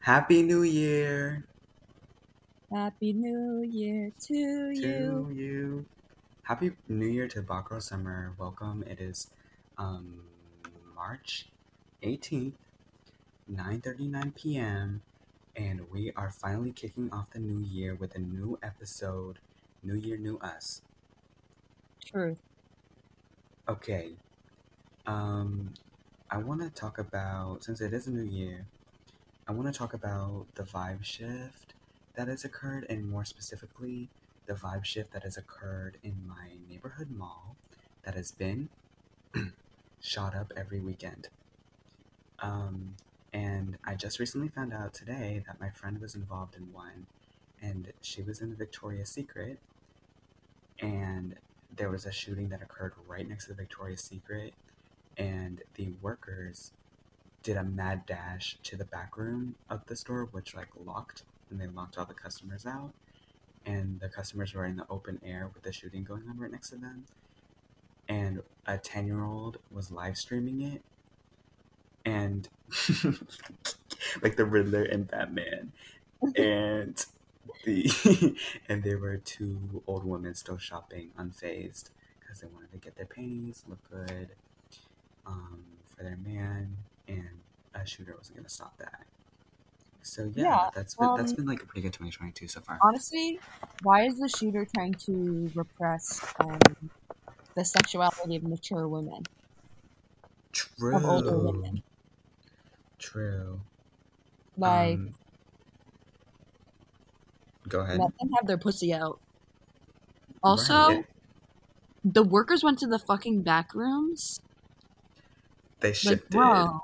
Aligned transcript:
Happy 0.00 0.42
New 0.42 0.62
Year 0.62 1.44
Happy 2.72 3.12
New 3.12 3.62
Year 3.62 4.10
to 4.28 4.34
you. 4.34 4.80
to 4.80 5.34
you. 5.34 5.86
Happy 6.44 6.72
New 6.88 7.06
Year 7.06 7.28
to 7.28 7.42
Bakro 7.42 7.82
Summer. 7.82 8.32
Welcome. 8.38 8.82
It 8.84 8.98
is 8.98 9.28
um, 9.76 10.22
March 10.96 11.48
18th, 12.02 12.54
9:39 13.52 14.34
p.m. 14.34 15.02
and 15.54 15.90
we 15.92 16.12
are 16.16 16.30
finally 16.30 16.72
kicking 16.72 17.12
off 17.12 17.30
the 17.32 17.38
new 17.38 17.60
year 17.62 17.94
with 17.94 18.14
a 18.14 18.18
new 18.20 18.58
episode. 18.62 19.38
New 19.82 19.94
Year, 19.96 20.16
new 20.16 20.38
us. 20.38 20.80
Truth. 22.04 22.40
Okay. 23.68 24.12
Um, 25.06 25.74
I 26.30 26.38
want 26.38 26.62
to 26.62 26.70
talk 26.70 26.98
about 26.98 27.64
since 27.64 27.82
it 27.82 27.92
is 27.92 28.06
a 28.06 28.10
new 28.10 28.22
year. 28.22 28.66
I 29.50 29.52
want 29.52 29.66
to 29.66 29.76
talk 29.76 29.92
about 29.92 30.46
the 30.54 30.62
vibe 30.62 31.02
shift 31.02 31.74
that 32.14 32.28
has 32.28 32.44
occurred, 32.44 32.86
and 32.88 33.10
more 33.10 33.24
specifically, 33.24 34.08
the 34.46 34.54
vibe 34.54 34.84
shift 34.84 35.12
that 35.12 35.24
has 35.24 35.36
occurred 35.36 35.96
in 36.04 36.14
my 36.24 36.50
neighborhood 36.68 37.10
mall 37.10 37.56
that 38.04 38.14
has 38.14 38.30
been 38.30 38.68
shot 40.00 40.36
up 40.36 40.52
every 40.56 40.78
weekend. 40.78 41.30
Um, 42.38 42.94
and 43.32 43.76
I 43.84 43.96
just 43.96 44.20
recently 44.20 44.46
found 44.46 44.72
out 44.72 44.94
today 44.94 45.42
that 45.48 45.60
my 45.60 45.70
friend 45.70 46.00
was 46.00 46.14
involved 46.14 46.54
in 46.54 46.72
one, 46.72 47.06
and 47.60 47.92
she 48.00 48.22
was 48.22 48.40
in 48.40 48.50
the 48.50 48.56
Victoria's 48.56 49.08
Secret, 49.08 49.58
and 50.78 51.34
there 51.76 51.90
was 51.90 52.06
a 52.06 52.12
shooting 52.12 52.50
that 52.50 52.62
occurred 52.62 52.92
right 53.08 53.28
next 53.28 53.46
to 53.46 53.50
the 53.50 53.56
Victoria's 53.56 54.00
Secret, 54.00 54.54
and 55.16 55.62
the 55.74 55.88
workers 56.00 56.70
did 57.42 57.56
a 57.56 57.64
mad 57.64 58.06
dash 58.06 58.58
to 58.64 58.76
the 58.76 58.84
back 58.84 59.16
room 59.16 59.54
of 59.68 59.86
the 59.86 59.96
store, 59.96 60.28
which 60.30 60.54
like 60.54 60.68
locked, 60.84 61.22
and 61.50 61.60
they 61.60 61.66
locked 61.66 61.98
all 61.98 62.04
the 62.04 62.14
customers 62.14 62.66
out. 62.66 62.92
And 63.64 64.00
the 64.00 64.08
customers 64.08 64.54
were 64.54 64.64
in 64.64 64.76
the 64.76 64.86
open 64.88 65.20
air 65.24 65.50
with 65.52 65.62
the 65.62 65.72
shooting 65.72 66.04
going 66.04 66.22
on 66.28 66.38
right 66.38 66.50
next 66.50 66.70
to 66.70 66.76
them. 66.76 67.04
And 68.08 68.42
a 68.66 68.78
10 68.78 69.06
year 69.06 69.22
old 69.22 69.58
was 69.70 69.90
live 69.90 70.16
streaming 70.16 70.62
it. 70.62 70.82
And 72.04 72.48
like 74.22 74.36
the 74.36 74.46
Riddler 74.46 74.82
and 74.82 75.06
Batman. 75.06 75.72
And 76.36 77.04
the 77.64 78.36
and 78.68 78.82
there 78.82 78.98
were 78.98 79.18
two 79.18 79.82
old 79.86 80.04
women 80.04 80.34
still 80.34 80.58
shopping 80.58 81.10
unfazed 81.18 81.90
because 82.18 82.40
they 82.40 82.48
wanted 82.48 82.72
to 82.72 82.78
get 82.78 82.96
their 82.96 83.06
panties 83.06 83.64
look 83.68 83.78
good 83.90 84.30
um, 85.26 85.64
for 85.84 86.02
their 86.02 86.16
man, 86.16 86.76
and 87.10 87.40
a 87.74 87.86
shooter 87.86 88.14
wasn't 88.16 88.36
going 88.36 88.44
to 88.46 88.50
stop 88.50 88.76
that. 88.78 89.06
So 90.02 90.32
yeah, 90.34 90.58
Yeah, 90.58 90.70
that's 90.74 90.94
been, 90.94 91.14
that's 91.14 91.32
um, 91.32 91.34
been 91.34 91.46
like 91.46 91.62
a 91.62 91.66
pretty 91.66 91.82
good 91.82 91.92
2022 91.92 92.48
so 92.48 92.60
far. 92.60 92.82
Honestly, 92.82 93.40
why 93.82 94.02
is 94.04 94.18
the 94.18 94.28
shooter 94.28 94.66
trying 94.74 94.96
to 95.06 95.50
repress 95.54 96.26
um, 96.38 96.90
the 97.56 97.64
sexuality 97.64 98.36
of 98.36 98.44
mature 98.44 98.88
women? 98.88 99.28
of 100.92 101.04
older 101.04 101.38
True, 101.38 101.40
women. 101.40 101.82
true. 102.98 103.60
Like, 104.56 105.00
Um, 105.02 105.14
go 107.68 107.80
ahead. 107.80 108.00
let 108.00 108.10
them 108.18 108.30
have 108.38 108.46
their 108.46 108.58
pussy 108.58 108.92
out. 108.92 109.20
Also, 110.42 110.74
Right. 110.86 111.06
the 112.04 112.22
workers 112.22 112.62
went 112.62 112.78
to 112.80 112.86
the 112.86 112.98
fucking 112.98 113.42
back 113.42 113.74
rooms. 113.74 114.40
They 115.80 115.92
Like, 116.02 116.20
shifted. 116.22 116.80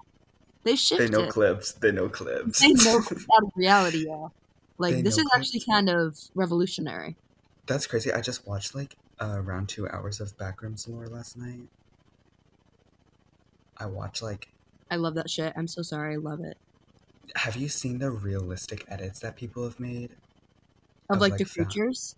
They 0.67 0.77
They 0.98 1.09
know 1.09 1.27
clips. 1.28 1.72
They 1.72 1.92
know 1.92 2.09
clips. 2.09 2.61
They 2.61 2.72
know 2.72 2.98
out 3.34 3.42
of 3.42 3.53
reality, 3.55 4.06
yeah. 4.09 4.28
Like, 4.78 4.97
They 4.97 5.03
this 5.03 5.17
is 5.17 5.27
actually 5.34 5.62
kind 5.69 5.89
of 5.89 6.19
revolutionary. 6.34 7.17
That's 7.67 7.86
crazy. 7.86 8.12
I 8.12 8.20
just 8.20 8.47
watched 8.47 8.75
like 8.75 8.97
uh, 9.20 9.37
around 9.37 9.69
two 9.69 9.89
hours 9.89 10.20
of 10.20 10.37
Backrooms 10.37 10.88
lore 10.88 11.06
last 11.06 11.37
night. 11.37 11.69
I 13.76 13.87
watched 13.87 14.22
like. 14.22 14.49
I 14.91 14.97
love 14.97 15.15
that 15.15 15.31
shit. 15.31 15.53
I'm 15.56 15.69
so 15.69 15.82
sorry. 15.82 16.15
I 16.15 16.19
love 16.19 16.41
it. 16.41 16.56
Have 17.37 17.56
you 17.56 17.69
seen 17.69 17.99
the 17.99 18.10
realistic 18.10 18.84
edits 18.88 19.21
that 19.21 19.37
people 19.37 19.65
have 19.65 19.81
made? 19.81 20.12
Of 21.09 21.16
Of, 21.16 21.21
like 21.21 21.32
like, 21.32 21.38
the 21.38 21.44
creatures. 21.44 22.16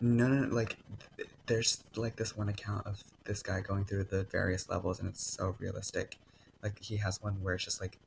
No, 0.00 0.28
no, 0.28 0.44
no, 0.46 0.54
like 0.54 0.76
th- 1.16 1.28
there's 1.46 1.84
like 1.94 2.16
this 2.16 2.36
one 2.36 2.48
account 2.48 2.86
of 2.86 3.02
this 3.24 3.42
guy 3.42 3.60
going 3.60 3.84
through 3.84 4.04
the 4.04 4.24
various 4.24 4.68
levels, 4.68 4.98
and 4.98 5.08
it's 5.08 5.22
so 5.22 5.56
realistic. 5.58 6.18
Like 6.62 6.82
he 6.82 6.98
has 6.98 7.22
one 7.22 7.42
where 7.42 7.54
it's 7.54 7.64
just 7.64 7.80
like 7.80 7.98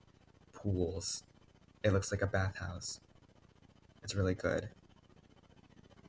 pools. 0.54 1.24
It 1.84 1.94
looks 1.94 2.12
like 2.12 2.22
a 2.22 2.28
bathhouse. 2.28 3.00
It's 4.04 4.16
really 4.16 4.36
good. 4.36 4.70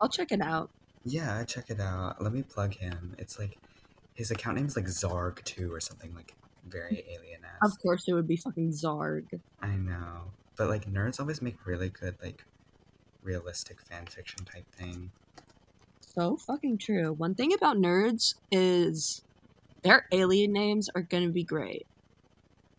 I'll 0.00 0.08
check 0.08 0.32
it 0.32 0.40
out. 0.40 0.70
Yeah, 1.04 1.38
I 1.38 1.44
check 1.44 1.70
it 1.70 1.80
out. 1.80 2.22
Let 2.22 2.32
me 2.32 2.42
plug 2.42 2.74
him. 2.74 3.14
It's 3.18 3.38
like 3.38 3.58
his 4.14 4.30
account 4.30 4.56
name 4.56 4.66
is 4.66 4.76
like 4.76 4.86
Zarg 4.86 5.42
two 5.44 5.72
or 5.72 5.80
something 5.80 6.14
like 6.14 6.34
very 6.66 7.04
alien 7.08 7.42
Of 7.62 7.78
course, 7.80 8.08
it 8.08 8.14
would 8.14 8.28
be 8.28 8.36
fucking 8.36 8.70
Zarg. 8.70 9.40
I 9.60 9.76
know, 9.76 10.32
but 10.56 10.68
like 10.68 10.86
nerds 10.86 11.20
always 11.20 11.42
make 11.42 11.66
really 11.66 11.88
good 11.90 12.16
like 12.22 12.44
realistic 13.22 13.80
fan 13.80 14.06
fiction 14.06 14.44
type 14.44 14.70
thing. 14.74 15.10
So 16.00 16.36
fucking 16.36 16.78
true. 16.78 17.12
One 17.12 17.34
thing 17.34 17.52
about 17.52 17.76
nerds 17.76 18.34
is 18.50 19.22
their 19.82 20.06
alien 20.12 20.52
names 20.52 20.88
are 20.94 21.02
gonna 21.02 21.30
be 21.30 21.44
great. 21.44 21.86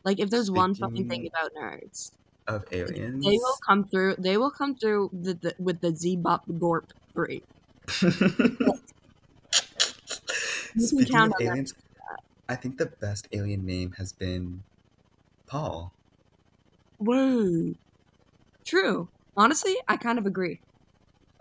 Like 0.06 0.20
if 0.20 0.30
there's 0.30 0.52
one 0.52 0.76
fucking 0.76 1.10
thing 1.10 1.28
about 1.28 1.52
nerds, 1.56 2.12
of 2.48 2.64
aliens. 2.72 3.26
they 3.26 3.32
will 3.32 3.58
come 3.66 3.86
through. 3.86 4.16
They 4.20 4.38
will 4.38 4.52
come 4.52 4.76
through 4.76 5.10
the, 5.12 5.34
the, 5.34 5.56
with 5.58 5.82
the 5.82 5.96
Z-Bop 5.96 6.46
Gorp 6.60 6.94
three. 7.14 7.42
Speaking 10.78 11.18
of 11.18 11.32
that. 11.32 11.42
aliens, 11.42 11.74
I 12.48 12.56
think 12.56 12.78
the 12.78 12.86
best 12.86 13.28
alien 13.32 13.66
name 13.66 13.94
has 13.98 14.14
been 14.14 14.62
Paul. 15.48 15.92
Whoa, 17.00 17.74
true. 18.64 19.10
Honestly, 19.36 19.76
I 19.88 19.98
kind 19.98 20.20
of 20.20 20.28
agree. 20.28 20.60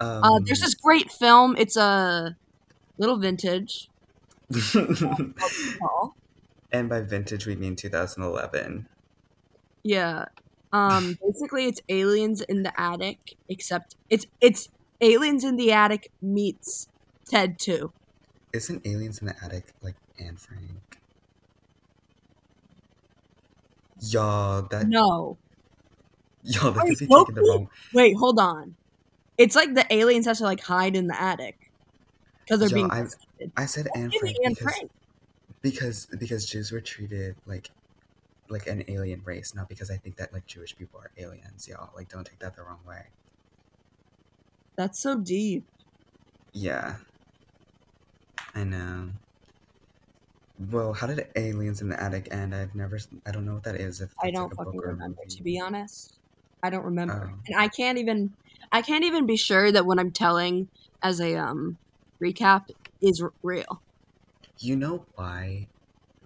Um, 0.00 0.24
Uh, 0.24 0.40
there's 0.46 0.60
this 0.60 0.74
great 0.74 1.12
film. 1.12 1.54
It's 1.58 1.76
a 1.76 2.34
little 2.98 3.18
vintage. 3.18 3.88
Paul. 5.80 6.14
And 6.74 6.88
by 6.88 7.00
vintage 7.00 7.46
we 7.46 7.54
mean 7.56 7.76
2011. 7.76 8.86
Yeah. 9.84 10.26
Um 10.72 11.16
basically 11.24 11.66
it's 11.66 11.80
aliens 11.88 12.40
in 12.42 12.62
the 12.64 12.78
attic 12.78 13.18
except 13.48 13.96
it's 14.10 14.26
it's 14.40 14.68
aliens 15.00 15.44
in 15.44 15.56
the 15.56 15.72
attic 15.72 16.10
meets 16.20 16.88
Ted 17.30 17.58
2. 17.58 17.90
Isn't 18.52 18.86
Aliens 18.86 19.20
in 19.20 19.26
the 19.26 19.34
Attic 19.42 19.64
like 19.82 19.96
Anne 20.18 20.36
Frank? 20.36 20.98
Y'all, 24.00 24.62
that 24.70 24.86
No. 24.86 25.38
y'all, 26.44 26.70
that 26.72 26.82
could 26.86 26.98
be 26.98 27.06
taken 27.06 27.34
the 27.34 27.40
wrong. 27.40 27.68
Wait, 27.94 28.14
hold 28.16 28.38
on. 28.38 28.76
It's 29.38 29.56
like 29.56 29.74
the 29.74 29.86
aliens 29.92 30.26
have 30.26 30.36
to 30.38 30.44
like 30.44 30.60
hide 30.60 30.94
in 30.94 31.06
the 31.08 31.20
attic 31.20 31.56
cuz 32.48 32.60
they're 32.60 32.68
Yo, 32.68 32.74
being 32.74 32.90
I'm- 32.90 33.10
I 33.56 33.66
said 33.66 33.88
Anne 33.96 34.10
Frank 34.12 34.36
Anne 34.44 34.50
because 34.54 34.58
Frank. 34.76 34.90
Because 35.64 36.06
because 36.06 36.46
Jews 36.46 36.70
were 36.70 36.82
treated 36.82 37.36
like 37.46 37.70
like 38.50 38.66
an 38.66 38.84
alien 38.86 39.22
race, 39.24 39.54
not 39.54 39.68
because 39.68 39.90
I 39.90 39.96
think 39.96 40.16
that 40.18 40.32
like 40.32 40.46
Jewish 40.46 40.76
people 40.76 41.00
are 41.00 41.10
aliens, 41.16 41.66
y'all. 41.66 41.90
Like, 41.96 42.10
don't 42.10 42.26
take 42.26 42.38
that 42.40 42.54
the 42.54 42.62
wrong 42.62 42.80
way. 42.86 43.06
That's 44.76 45.00
so 45.00 45.18
deep. 45.20 45.64
Yeah, 46.52 46.96
I 48.54 48.64
know. 48.64 49.10
Well, 50.58 50.92
how 50.92 51.08
did 51.08 51.26
Aliens 51.34 51.80
in 51.80 51.88
the 51.88 52.00
Attic 52.00 52.28
end? 52.30 52.54
I've 52.54 52.74
never, 52.74 53.00
I 53.26 53.32
don't 53.32 53.44
know 53.44 53.54
what 53.54 53.64
that 53.64 53.74
is. 53.74 54.00
If 54.00 54.14
I 54.22 54.30
don't 54.30 54.50
like 54.50 54.56
fucking 54.56 54.72
book 54.72 54.84
or 54.84 54.90
remember 54.90 55.22
to 55.28 55.42
be 55.42 55.58
honest. 55.58 56.18
I 56.62 56.70
don't 56.70 56.84
remember. 56.84 57.30
Oh. 57.32 57.38
And 57.46 57.60
I 57.60 57.68
can't 57.68 57.98
even 57.98 58.30
I 58.70 58.82
can't 58.82 59.04
even 59.04 59.26
be 59.26 59.36
sure 59.36 59.72
that 59.72 59.86
what 59.86 59.98
I'm 59.98 60.12
telling 60.12 60.68
as 61.02 61.20
a 61.20 61.36
um 61.36 61.78
recap 62.22 62.66
is 63.02 63.20
r- 63.22 63.32
real. 63.42 63.82
You 64.58 64.76
know 64.76 65.04
why 65.14 65.68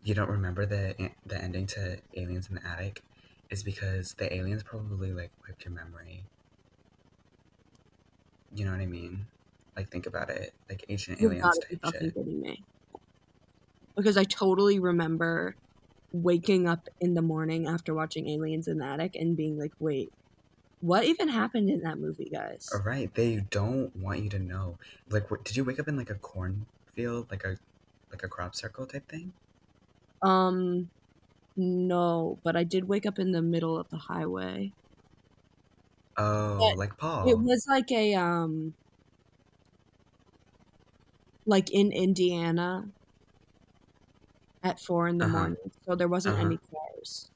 you 0.03 0.15
don't 0.15 0.31
remember 0.31 0.67
the 0.67 1.11
the 1.27 1.43
ending 1.43 1.67
to 1.69 1.99
Aliens 2.17 2.49
in 2.49 2.57
the 2.57 2.67
Attic? 2.67 3.03
Is 3.51 3.63
because 3.63 4.13
the 4.13 4.33
aliens 4.35 4.63
probably 4.63 5.13
like 5.13 5.31
wiped 5.47 5.65
your 5.65 5.73
memory. 5.73 6.25
You 8.55 8.67
know 8.67 8.73
what 8.73 8.81
I 8.81 8.87
mean? 8.87 9.27
Like 9.75 9.91
think 9.91 10.07
about 10.07 10.29
it, 10.29 10.53
like 10.69 10.85
ancient 10.89 11.21
You've 11.21 11.33
aliens 11.33 11.59
type 11.59 11.81
fucking 11.83 12.01
shit. 12.01 12.15
kidding 12.15 12.41
me. 12.43 12.63
Because 13.97 14.19
I 14.19 14.25
totally 14.25 14.79
remember 14.79 15.57
waking 16.13 16.69
up 16.69 16.89
in 17.01 17.15
the 17.15 17.23
morning 17.23 17.67
after 17.67 17.95
watching 17.95 18.29
Aliens 18.29 18.69
in 18.69 18.79
the 18.79 18.85
Attic 18.85 19.17
and 19.17 19.37
being 19.37 19.59
like, 19.59 19.73
wait, 19.79 20.13
what 20.81 21.05
even 21.05 21.29
happened 21.29 21.71
in 21.71 21.81
that 21.81 21.99
movie, 21.99 22.31
guys? 22.33 22.69
All 22.73 22.81
right, 22.81 23.13
they 23.15 23.37
don't 23.51 23.95
want 23.97 24.23
you 24.23 24.31
to 24.31 24.39
know. 24.39 24.79
Like, 25.11 25.31
what, 25.31 25.45
did 25.45 25.57
you 25.57 25.65
wake 25.65 25.81
up 25.81 25.89
in 25.89 25.97
like 25.97 26.11
a 26.11 26.15
cornfield, 26.15 27.31
like 27.31 27.45
a 27.45 27.57
like 28.11 28.23
a 28.23 28.29
crop 28.29 28.55
circle 28.55 28.87
type 28.87 29.09
thing? 29.09 29.35
Um, 30.23 30.91
no, 31.57 32.41
but 32.45 32.57
I 32.57 32.65
did 32.65 32.85
wake 32.89 33.07
up 33.07 33.19
in 33.19 33.33
the 33.33 33.43
middle 33.43 33.79
of 33.79 33.89
the 33.91 33.99
highway. 33.99 34.75
Oh, 36.19 36.69
But 36.69 36.77
like 36.77 36.99
Paul. 36.99 37.33
it 37.33 37.39
was 37.41 37.65
like 37.69 37.91
a 37.91 38.15
um 38.15 38.77
like 41.47 41.71
in 41.73 41.91
Indiana 41.93 42.93
at 44.63 44.79
four 44.81 45.09
in 45.09 45.19
the 45.19 45.25
Uh-huh. 45.25 45.27
morning, 45.27 45.57
so 45.83 45.97
there 45.97 46.07
wasn't 46.09 46.39
Uh-huh. 46.39 46.39
any 46.39 46.59
cars. 46.59 47.31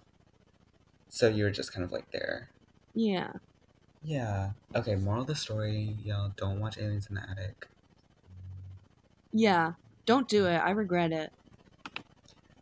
So 1.08 1.28
you 1.28 1.44
were 1.44 1.50
just 1.52 1.72
kind 1.72 1.84
of 1.84 1.92
like 1.92 2.10
there. 2.10 2.50
Yeah. 2.94 3.32
Yeah. 4.02 4.52
Okay, 4.74 4.96
moral 4.96 5.22
of 5.22 5.28
the 5.28 5.34
story, 5.34 5.78
y'all 5.80 6.28
don't 6.36 6.60
watch 6.60 6.76
Aliens 6.76 7.06
in 7.08 7.14
the 7.14 7.22
Attic. 7.28 7.68
Yeah. 9.32 9.74
Don't 10.06 10.28
do 10.28 10.46
it. 10.46 10.56
I 10.56 10.70
regret 10.70 11.12
it. 11.12 11.32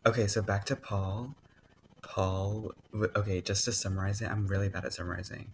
Okay, 0.05 0.27
so 0.27 0.41
back 0.41 0.65
to 0.65 0.75
Paul. 0.75 1.35
Paul, 2.01 2.73
okay, 2.93 3.41
just 3.41 3.65
to 3.65 3.71
summarize 3.71 4.21
it, 4.21 4.29
I'm 4.29 4.47
really 4.47 4.69
bad 4.69 4.85
at 4.85 4.93
summarizing. 4.93 5.51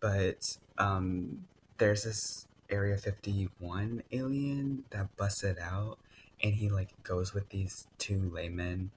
But 0.00 0.56
um 0.78 1.46
there's 1.78 2.04
this 2.04 2.46
Area 2.70 2.96
51 2.96 4.02
alien 4.12 4.84
that 4.90 5.16
busted 5.16 5.58
out 5.58 5.98
and 6.42 6.54
he 6.54 6.68
like 6.68 7.02
goes 7.02 7.32
with 7.32 7.48
these 7.48 7.86
two 7.98 8.30
laymen 8.32 8.90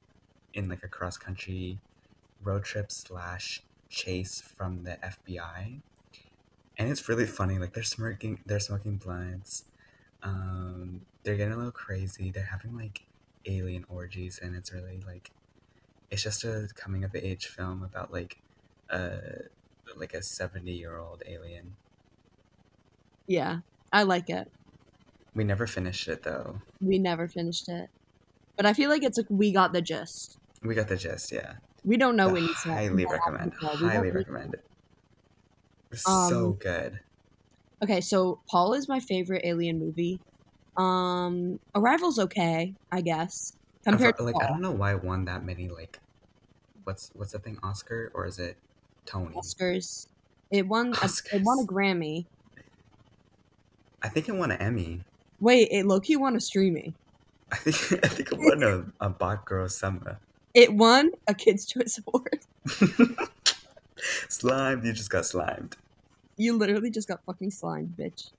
in 0.53 0.67
like 0.67 0.83
a 0.83 0.87
cross 0.87 1.17
country 1.17 1.79
road 2.43 2.63
trip 2.63 2.91
slash 2.91 3.61
chase 3.89 4.41
from 4.41 4.83
the 4.83 4.97
FBI. 5.03 5.81
And 6.77 6.89
it's 6.89 7.07
really 7.07 7.25
funny. 7.25 7.59
Like 7.59 7.73
they're 7.73 7.83
smoking, 7.83 8.39
they're 8.45 8.59
smoking 8.59 8.97
blunts. 8.97 9.65
Um, 10.23 11.01
they're 11.23 11.37
getting 11.37 11.53
a 11.53 11.57
little 11.57 11.71
crazy. 11.71 12.31
They're 12.31 12.45
having 12.45 12.75
like 12.75 13.03
alien 13.45 13.85
orgies, 13.89 14.39
and 14.41 14.55
it's 14.55 14.71
really 14.71 15.01
like 15.05 15.31
it's 16.09 16.23
just 16.23 16.43
a 16.43 16.69
coming 16.75 17.03
of 17.03 17.15
age 17.15 17.47
film 17.47 17.83
about 17.83 18.11
like 18.11 18.37
a 18.89 19.19
like 19.95 20.13
a 20.13 20.21
seventy 20.21 20.73
year 20.73 20.97
old 20.97 21.23
alien. 21.25 21.75
Yeah. 23.27 23.59
I 23.93 24.03
like 24.03 24.29
it. 24.29 24.49
We 25.33 25.43
never 25.43 25.67
finished 25.67 26.07
it 26.07 26.23
though. 26.23 26.61
We 26.81 26.99
never 26.99 27.27
finished 27.27 27.69
it. 27.69 27.89
But 28.57 28.65
I 28.65 28.73
feel 28.73 28.89
like 28.89 29.03
it's 29.03 29.17
like 29.17 29.27
we 29.29 29.51
got 29.51 29.73
the 29.73 29.81
gist. 29.81 30.37
We 30.61 30.75
got 30.75 30.87
the 30.87 30.97
gist. 30.97 31.31
Yeah, 31.31 31.55
We 31.83 31.97
don't 31.97 32.15
know 32.15 32.35
stuff. 32.35 32.63
highly 32.63 33.05
recommend. 33.05 33.53
we 33.61 33.67
Highly 33.87 34.11
recommend 34.11 34.53
it. 34.55 34.65
It's 35.91 36.07
Um, 36.07 36.29
so 36.29 36.51
good. 36.51 36.99
Okay, 37.83 38.01
so 38.01 38.39
Paul 38.49 38.73
is 38.73 38.87
my 38.87 38.99
favorite 38.99 39.41
alien 39.43 39.79
movie. 39.79 40.19
Um 40.77 41.59
Arrival's 41.75 42.19
okay, 42.19 42.73
I 42.91 43.01
guess. 43.01 43.53
Compared 43.83 44.17
to 44.17 44.23
like. 44.23 44.35
I 44.41 44.47
don't 44.47 44.61
know 44.61 44.71
why 44.71 44.93
it 44.93 45.03
won 45.03 45.25
that 45.25 45.43
many 45.43 45.67
like 45.67 45.99
what's 46.83 47.11
what's 47.13 47.31
the 47.31 47.39
thing 47.39 47.57
Oscar 47.63 48.11
or 48.13 48.25
is 48.25 48.39
it 48.39 48.57
Tony? 49.05 49.35
Oscars. 49.35 50.07
It 50.51 50.67
won 50.67 50.93
a, 51.01 51.09
it 51.33 51.41
won 51.43 51.59
a 51.59 51.65
Grammy. 51.65 52.25
I 54.01 54.09
think 54.09 54.27
it 54.27 54.35
won 54.35 54.51
an 54.51 54.61
Emmy. 54.61 55.01
Wait, 55.39 55.69
it 55.71 55.85
low-key 55.85 56.17
won 56.17 56.35
a 56.35 56.39
streaming. 56.39 56.93
I 57.51 57.55
think 57.55 58.03
I 58.03 58.07
think 58.07 58.31
it 58.31 58.37
won 58.37 58.63
a, 58.63 59.05
a 59.05 59.09
Bot 59.09 59.45
Girl 59.45 59.67
Summer. 59.69 60.19
It 60.53 60.73
won 60.73 61.11
a 61.27 61.33
Kids' 61.33 61.65
Choice 61.65 61.99
Award. 62.05 62.39
slimed, 64.29 64.83
you 64.83 64.93
just 64.93 65.09
got 65.09 65.25
slimed. 65.25 65.77
You 66.41 66.57
literally 66.57 66.89
just 66.89 67.07
got 67.07 67.23
fucking 67.27 67.51
slimed, 67.51 67.95
bitch. 67.95 68.31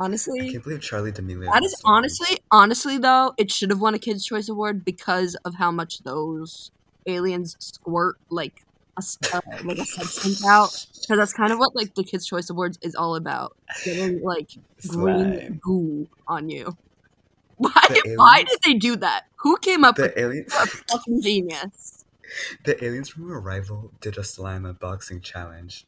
Honestly, 0.00 0.48
I 0.48 0.50
can't 0.50 0.64
believe 0.64 0.80
Charli 0.80 1.14
D'Amelio. 1.14 1.44
That 1.52 1.62
is 1.62 1.62
got 1.62 1.64
is 1.64 1.78
slimed. 1.78 1.96
honestly, 1.96 2.38
honestly 2.50 2.98
though, 2.98 3.34
it 3.38 3.52
should 3.52 3.70
have 3.70 3.80
won 3.80 3.94
a 3.94 4.00
Kids' 4.00 4.26
Choice 4.26 4.48
Award 4.48 4.84
because 4.84 5.36
of 5.44 5.54
how 5.54 5.70
much 5.70 6.00
those 6.00 6.72
aliens 7.06 7.56
squirt 7.60 8.16
like 8.30 8.64
a, 8.98 9.02
uh, 9.32 9.40
like 9.62 9.78
a 9.78 9.84
substance 9.84 10.44
out. 10.44 10.86
Because 11.00 11.18
that's 11.18 11.32
kind 11.32 11.52
of 11.52 11.60
what 11.60 11.76
like 11.76 11.94
the 11.94 12.02
Kids' 12.02 12.26
Choice 12.26 12.50
Awards 12.50 12.80
is 12.82 12.96
all 12.96 13.14
about, 13.14 13.56
getting 13.84 14.20
like 14.24 14.50
green 14.88 15.60
goo 15.62 16.08
on 16.26 16.50
you. 16.50 16.76
Why? 17.58 18.00
Why 18.16 18.42
did 18.42 18.58
they 18.64 18.74
do 18.74 18.96
that? 18.96 19.26
Who 19.36 19.56
came 19.58 19.84
up 19.84 19.98
with 19.98 20.14
The 20.14 20.20
aliens, 20.20 20.52
a 20.52 20.66
fucking 20.66 21.22
genius? 21.22 22.04
the 22.64 22.84
aliens 22.84 23.08
from 23.08 23.30
Arrival 23.30 23.92
did 24.00 24.18
a 24.18 24.24
slime 24.24 24.64
unboxing 24.64 25.22
challenge. 25.22 25.86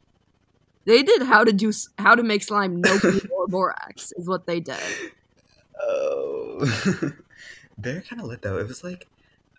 They 0.85 1.03
did 1.03 1.23
how 1.23 1.43
to 1.43 1.53
do 1.53 1.71
how 1.97 2.15
to 2.15 2.23
make 2.23 2.43
slime 2.43 2.81
no 2.81 2.99
or 3.31 3.47
borax 3.47 4.11
is 4.13 4.27
what 4.27 4.47
they 4.47 4.59
did. 4.59 4.79
Oh, 5.79 7.11
they're 7.77 8.01
kind 8.01 8.21
of 8.21 8.27
lit 8.27 8.41
though. 8.41 8.57
It 8.57 8.67
was 8.67 8.83
like, 8.83 9.07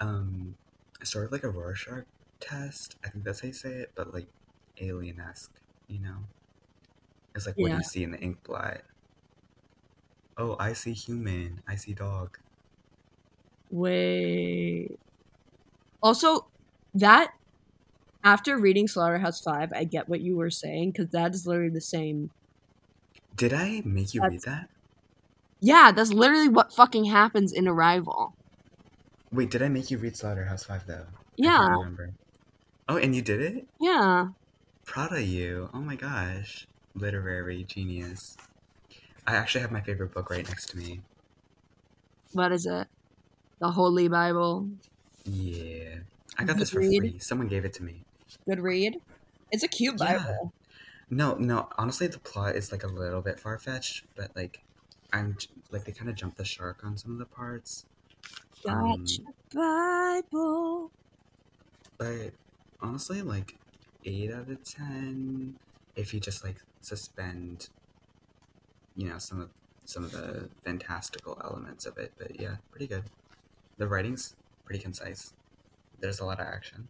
um, 0.00 0.56
sort 1.02 1.26
of 1.26 1.32
like 1.32 1.44
a 1.44 1.50
Rorschach 1.50 2.04
test. 2.40 2.96
I 3.04 3.08
think 3.08 3.24
that's 3.24 3.40
how 3.40 3.48
you 3.48 3.52
say 3.52 3.70
it, 3.70 3.92
but 3.94 4.12
like 4.12 4.26
alien 4.80 5.20
esque. 5.20 5.52
You 5.88 6.00
know, 6.00 6.16
it's 7.34 7.46
like 7.46 7.56
what 7.56 7.70
do 7.70 7.76
you 7.76 7.82
see 7.82 8.02
in 8.02 8.12
the 8.12 8.18
ink 8.18 8.42
blot? 8.42 8.82
Oh, 10.36 10.56
I 10.58 10.72
see 10.72 10.92
human. 10.92 11.62
I 11.68 11.76
see 11.76 11.92
dog. 11.92 12.38
Wait. 13.70 14.98
Also, 16.02 16.46
that 16.94 17.32
after 18.22 18.58
reading 18.58 18.86
Slaughterhouse 18.88 19.40
Five, 19.40 19.72
I 19.72 19.84
get 19.84 20.08
what 20.08 20.20
you 20.20 20.36
were 20.36 20.50
saying 20.50 20.92
because 20.92 21.08
that 21.10 21.34
is 21.34 21.46
literally 21.46 21.70
the 21.70 21.80
same. 21.80 22.30
Did 23.36 23.52
I 23.52 23.82
make 23.84 24.14
you 24.14 24.22
read 24.22 24.42
that? 24.42 24.68
Yeah, 25.60 25.92
that's 25.92 26.12
literally 26.12 26.48
what 26.48 26.72
fucking 26.72 27.06
happens 27.06 27.52
in 27.52 27.68
Arrival. 27.68 28.34
Wait, 29.32 29.50
did 29.50 29.62
I 29.62 29.68
make 29.68 29.90
you 29.90 29.98
read 29.98 30.16
Slaughterhouse 30.16 30.64
Five 30.64 30.86
though? 30.86 31.06
Yeah. 31.36 31.76
Oh, 32.88 32.96
and 32.96 33.14
you 33.14 33.22
did 33.22 33.40
it? 33.40 33.66
yeah. 33.80 34.28
Proud 34.84 35.12
of 35.12 35.22
you. 35.22 35.70
Oh 35.72 35.80
my 35.80 35.94
gosh. 35.94 36.66
Literary 36.94 37.62
genius. 37.62 38.36
I 39.26 39.36
actually 39.36 39.60
have 39.60 39.70
my 39.70 39.80
favorite 39.80 40.12
book 40.12 40.30
right 40.30 40.46
next 40.48 40.66
to 40.70 40.76
me. 40.78 41.00
What 42.32 42.50
is 42.50 42.66
it? 42.66 42.88
The 43.60 43.70
Holy 43.70 44.08
Bible. 44.08 44.68
Yeah. 45.24 45.98
I 46.38 46.44
got 46.44 46.56
this 46.56 46.70
for 46.70 46.82
free. 46.82 47.18
Someone 47.20 47.46
gave 47.46 47.64
it 47.64 47.72
to 47.74 47.84
me. 47.84 48.02
Good 48.46 48.60
read. 48.60 49.00
It's 49.50 49.62
a 49.62 49.68
cute 49.68 49.96
Yeah. 49.98 50.18
Bible. 50.18 50.52
No, 51.10 51.34
no, 51.34 51.68
honestly 51.76 52.06
the 52.06 52.18
plot 52.20 52.54
is 52.54 52.70
like 52.70 52.84
a 52.84 52.88
little 52.88 53.20
bit 53.20 53.40
far 53.40 53.58
fetched, 53.58 54.04
but 54.14 54.30
like 54.36 54.60
I'm 55.12 55.36
like 55.70 55.84
they 55.84 55.92
kind 55.92 56.08
of 56.08 56.16
jumped 56.16 56.36
the 56.36 56.44
shark 56.44 56.84
on 56.84 56.96
some 56.96 57.12
of 57.12 57.18
the 57.18 57.26
parts. 57.26 57.84
Um, 58.68 59.04
Gotcha. 59.04 59.22
Bible. 59.54 60.90
but 61.98 62.32
honestly, 62.80 63.22
like 63.22 63.56
eight 64.04 64.30
out 64.32 64.48
of 64.48 64.62
ten 64.64 65.56
if 65.96 66.14
you 66.14 66.20
just 66.20 66.44
like 66.44 66.56
suspend 66.80 67.68
you 68.96 69.08
know, 69.08 69.18
some 69.18 69.40
of 69.40 69.50
some 69.84 70.04
of 70.04 70.12
the 70.12 70.48
fantastical 70.64 71.40
elements 71.42 71.86
of 71.86 71.98
it. 71.98 72.12
But 72.18 72.38
yeah, 72.40 72.56
pretty 72.70 72.86
good. 72.86 73.04
The 73.78 73.88
writing's 73.88 74.36
pretty 74.64 74.80
concise. 74.80 75.32
There's 76.00 76.20
a 76.20 76.24
lot 76.24 76.38
of 76.40 76.46
action. 76.46 76.88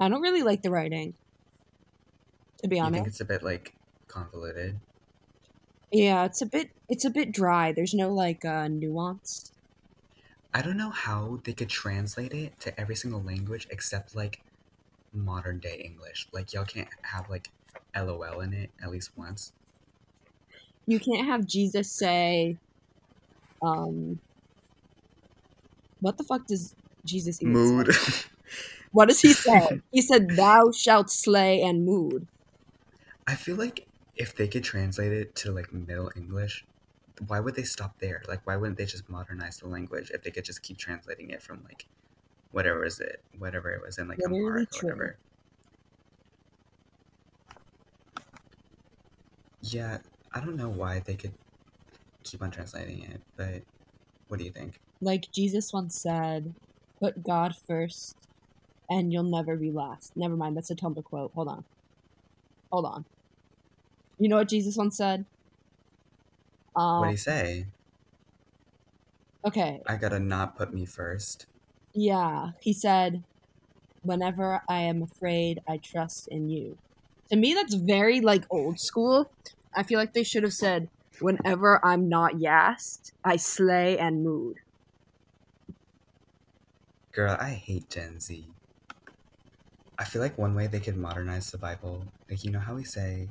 I 0.00 0.08
don't 0.08 0.22
really 0.22 0.42
like 0.42 0.62
the 0.62 0.70
writing. 0.70 1.14
To 2.62 2.68
be 2.68 2.80
honest. 2.80 2.94
think 2.94 3.06
it's 3.06 3.20
a 3.20 3.24
bit 3.24 3.42
like 3.42 3.74
convoluted? 4.08 4.80
Yeah, 5.92 6.24
it's 6.24 6.40
a 6.42 6.46
bit 6.46 6.70
it's 6.88 7.04
a 7.04 7.10
bit 7.10 7.32
dry. 7.32 7.72
There's 7.72 7.94
no 7.94 8.12
like 8.12 8.44
uh 8.44 8.68
nuance. 8.68 9.52
I 10.52 10.62
don't 10.62 10.76
know 10.76 10.90
how 10.90 11.40
they 11.44 11.52
could 11.52 11.68
translate 11.68 12.32
it 12.32 12.58
to 12.60 12.78
every 12.80 12.96
single 12.96 13.22
language 13.22 13.68
except 13.70 14.16
like 14.16 14.40
modern 15.12 15.58
day 15.58 15.76
English. 15.84 16.28
Like 16.32 16.52
y'all 16.52 16.64
can't 16.64 16.88
have 17.02 17.28
like 17.28 17.50
LOL 17.96 18.40
in 18.40 18.52
it 18.52 18.70
at 18.82 18.90
least 18.90 19.10
once. 19.16 19.52
You 20.86 20.98
can't 20.98 21.26
have 21.26 21.46
Jesus 21.46 21.90
say 21.90 22.56
um 23.62 24.18
what 26.00 26.16
the 26.16 26.24
fuck 26.24 26.46
does 26.46 26.74
Jesus 27.04 27.40
even 27.42 27.52
Mood. 27.52 27.90
What 28.92 29.08
does 29.08 29.20
he 29.20 29.32
say? 29.32 29.80
he 29.92 30.02
said 30.02 30.30
thou 30.30 30.70
shalt 30.72 31.10
slay 31.10 31.62
and 31.62 31.84
mood. 31.84 32.26
I 33.26 33.34
feel 33.34 33.56
like 33.56 33.86
if 34.16 34.34
they 34.34 34.48
could 34.48 34.64
translate 34.64 35.12
it 35.12 35.34
to 35.36 35.52
like 35.52 35.72
Middle 35.72 36.10
English, 36.16 36.64
why 37.26 37.40
would 37.40 37.54
they 37.54 37.62
stop 37.62 37.98
there? 38.00 38.22
Like 38.28 38.46
why 38.46 38.56
wouldn't 38.56 38.78
they 38.78 38.86
just 38.86 39.08
modernize 39.08 39.58
the 39.58 39.68
language 39.68 40.10
if 40.12 40.22
they 40.22 40.30
could 40.30 40.44
just 40.44 40.62
keep 40.62 40.78
translating 40.78 41.30
it 41.30 41.42
from 41.42 41.62
like 41.64 41.86
whatever 42.52 42.84
is 42.84 43.00
it 43.00 43.22
whatever 43.38 43.70
it 43.70 43.80
was 43.82 43.98
in 43.98 44.08
like 44.08 44.18
Amharic 44.24 44.68
or 44.82 44.86
whatever. 44.86 45.16
Yeah, 49.62 49.98
I 50.32 50.40
don't 50.40 50.56
know 50.56 50.70
why 50.70 51.00
they 51.00 51.14
could 51.14 51.32
keep 52.24 52.42
on 52.42 52.50
translating 52.50 53.02
it, 53.02 53.20
but 53.36 53.62
what 54.28 54.38
do 54.38 54.44
you 54.44 54.50
think? 54.50 54.80
Like 55.00 55.30
Jesus 55.32 55.72
once 55.72 56.00
said, 56.00 56.54
put 56.98 57.22
God 57.22 57.54
first 57.66 58.16
and 58.90 59.12
you'll 59.12 59.22
never 59.24 59.56
be 59.56 59.72
last. 59.72 60.12
Never 60.16 60.36
mind, 60.36 60.56
that's 60.56 60.70
a 60.70 60.76
Tumblr 60.76 61.02
quote. 61.04 61.32
Hold 61.34 61.48
on. 61.48 61.64
Hold 62.72 62.86
on. 62.86 63.06
You 64.18 64.28
know 64.28 64.36
what 64.36 64.48
Jesus 64.48 64.76
once 64.76 64.96
said? 64.96 65.26
What 66.94 67.06
do 67.06 67.10
Um 67.10 67.12
you 67.12 67.16
say? 67.16 67.66
okay. 69.44 69.80
I 69.86 69.98
gotta 69.98 70.18
not 70.18 70.56
put 70.56 70.72
me 70.72 70.86
first. 70.86 71.46
Yeah, 71.94 72.50
he 72.60 72.72
said, 72.72 73.24
"Whenever 74.02 74.62
I 74.68 74.82
am 74.82 75.02
afraid, 75.02 75.60
I 75.68 75.78
trust 75.78 76.28
in 76.28 76.48
you." 76.50 76.80
To 77.30 77.36
me, 77.36 77.54
that's 77.54 77.74
very 77.74 78.20
like 78.20 78.44
old 78.50 78.80
school. 78.80 79.32
I 79.74 79.84
feel 79.84 79.98
like 79.98 80.14
they 80.14 80.24
should 80.24 80.44
have 80.44 80.54
said, 80.54 80.90
"Whenever 81.20 81.84
I'm 81.84 82.08
not 82.08 82.34
yassed, 82.34 83.12
I 83.24 83.36
slay 83.36 83.98
and 83.98 84.24
mood." 84.24 84.58
Girl, 87.12 87.36
I 87.38 87.50
hate 87.50 87.88
Gen 87.88 88.18
Z. 88.18 88.52
I 90.00 90.04
feel 90.04 90.22
like 90.22 90.38
one 90.38 90.56
way 90.56 90.68
they 90.68 90.80
could 90.80 90.98
modernize 90.98 91.52
the 91.52 91.58
Bible, 91.58 92.04
like 92.30 92.44
you 92.44 92.52
know 92.52 92.60
how 92.60 92.74
we 92.76 92.84
say, 92.84 93.28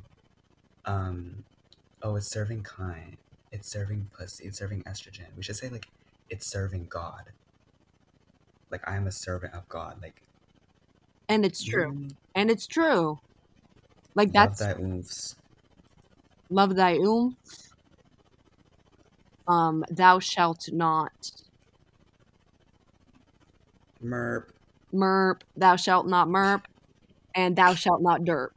um, 0.86 1.44
oh, 2.02 2.16
it's 2.16 2.30
serving 2.30 2.62
kind, 2.64 3.18
it's 3.52 3.70
serving 3.70 4.10
pussy, 4.16 4.46
it's 4.46 4.58
serving 4.58 4.84
estrogen. 4.84 5.26
We 5.36 5.44
should 5.44 5.56
say 5.56 5.68
like, 5.70 5.88
it's 6.30 6.46
serving 6.46 6.86
God. 6.90 7.24
Like 8.70 8.88
I 8.88 8.96
am 8.96 9.08
a 9.08 9.12
servant 9.12 9.54
of 9.54 9.68
God. 9.68 10.00
Like, 10.02 10.22
And 11.28 11.44
it's 11.46 11.64
true. 11.64 12.08
And 12.34 12.50
it's 12.50 12.66
true. 12.66 13.20
Like 14.14 14.32
Love 14.32 14.58
that's 14.58 14.58
that 14.58 14.78
oofs. 14.78 15.36
love 16.50 16.76
thy 16.76 16.96
oomph. 16.96 17.36
Um, 19.48 19.84
thou 19.90 20.20
shalt 20.20 20.64
not 20.72 21.12
Merp. 24.04 24.50
Merp, 24.94 25.42
thou 25.56 25.76
shalt 25.76 26.06
not 26.06 26.28
merp, 26.28 26.64
and 27.34 27.56
thou 27.56 27.74
shalt 27.74 28.02
not 28.02 28.22
derp. 28.22 28.50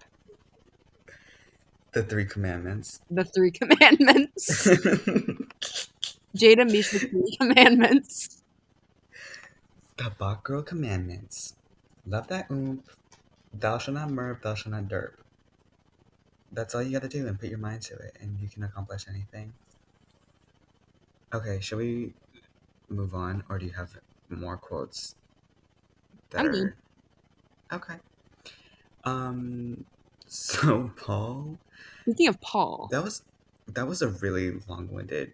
The 1.94 2.04
three 2.04 2.26
commandments. 2.26 3.02
The 3.10 3.26
three 3.26 3.52
commandments. 3.62 4.68
Jada 6.38 6.70
Misha 6.70 7.00
three 7.00 7.38
commandments. 7.40 8.42
the 9.98 10.12
Bach 10.18 10.44
Girl 10.44 10.64
commandments. 10.64 11.56
Love 12.06 12.28
that 12.28 12.50
oomph. 12.52 12.98
Thou 13.54 13.78
shalt 13.80 13.96
not 13.96 14.10
merp, 14.10 14.42
thou 14.42 14.56
shalt 14.56 14.74
not 14.74 14.86
derp. 14.86 15.14
That's 16.52 16.76
all 16.76 16.84
you 16.84 16.92
gotta 16.92 17.10
do 17.10 17.28
and 17.28 17.40
put 17.40 17.50
your 17.50 17.60
mind 17.60 17.82
to 17.84 17.96
it, 17.96 18.18
and 18.22 18.40
you 18.40 18.50
can 18.50 18.64
accomplish 18.64 19.06
anything. 19.10 19.54
Okay, 21.34 21.60
shall 21.62 21.80
we 21.80 22.14
move 22.90 23.16
on, 23.16 23.44
or 23.50 23.60
do 23.60 23.66
you 23.66 23.74
have 23.74 23.98
more 24.30 24.58
quotes? 24.58 25.16
That 26.34 26.46
I'm 26.46 26.52
good. 26.52 26.74
are 27.72 27.78
okay. 27.78 27.96
Um. 29.04 29.86
So 30.28 30.92
Paul, 30.98 31.58
Speaking 32.02 32.28
of 32.28 32.42
Paul, 32.42 32.90
that 32.92 33.04
was 33.04 33.22
that 33.68 33.88
was 33.88 34.02
a 34.02 34.10
really 34.10 34.52
long-winded 34.68 35.34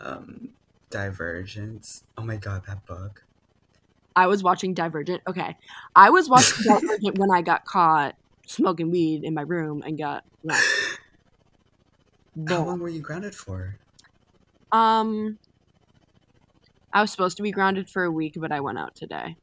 um 0.00 0.50
divergence. 0.90 2.02
Oh 2.18 2.24
my 2.24 2.36
god, 2.36 2.64
that 2.66 2.84
book. 2.86 3.22
I 4.16 4.26
was 4.26 4.42
watching 4.42 4.74
Divergent. 4.74 5.22
Okay, 5.28 5.54
I 5.94 6.10
was 6.10 6.28
watching 6.28 6.64
Divergent 6.64 7.18
when 7.18 7.30
I 7.30 7.42
got 7.42 7.64
caught 7.64 8.14
smoking 8.46 8.90
weed 8.90 9.24
in 9.24 9.34
my 9.34 9.42
room 9.42 9.82
and 9.84 9.98
got 9.98 10.24
like, 10.42 10.60
How 12.48 12.56
boom. 12.56 12.66
long 12.66 12.80
were 12.80 12.88
you 12.88 13.00
grounded 13.00 13.34
for? 13.34 13.76
Um, 14.72 15.38
I 16.92 17.02
was 17.02 17.10
supposed 17.10 17.36
to 17.36 17.42
be 17.42 17.50
grounded 17.50 17.88
for 17.90 18.04
a 18.04 18.10
week, 18.10 18.34
but 18.36 18.52
I 18.52 18.60
went 18.60 18.78
out 18.78 18.94
today 18.96 19.36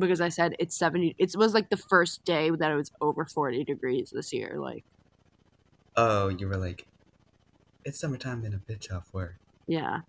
because 0.00 0.20
I 0.20 0.28
said 0.30 0.54
it's 0.58 0.76
seventy. 0.78 1.14
It 1.18 1.32
was 1.36 1.54
like 1.54 1.70
the 1.70 1.76
first 1.76 2.24
day 2.24 2.50
that 2.50 2.72
it 2.72 2.76
was 2.76 2.92
over 3.00 3.24
forty 3.26 3.64
degrees 3.64 4.10
this 4.14 4.32
year. 4.32 4.56
Like, 4.60 4.84
Oh, 5.96 6.28
you 6.28 6.48
were 6.48 6.56
like, 6.56 6.88
it's 7.84 8.00
summertime 8.00 8.44
and 8.44 8.54
a 8.54 8.58
bitch 8.58 8.92
off 8.92 9.12
work. 9.14 9.40
yeah, 9.66 10.02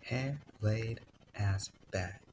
Hair 0.00 0.42
laid 0.60 1.06
ass 1.36 1.70
back. 1.92 2.24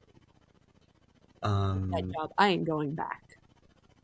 Um, 1.41 1.91
that 1.91 2.03
job. 2.13 2.31
I 2.37 2.49
ain't 2.49 2.65
going 2.65 2.95
back. 2.95 3.39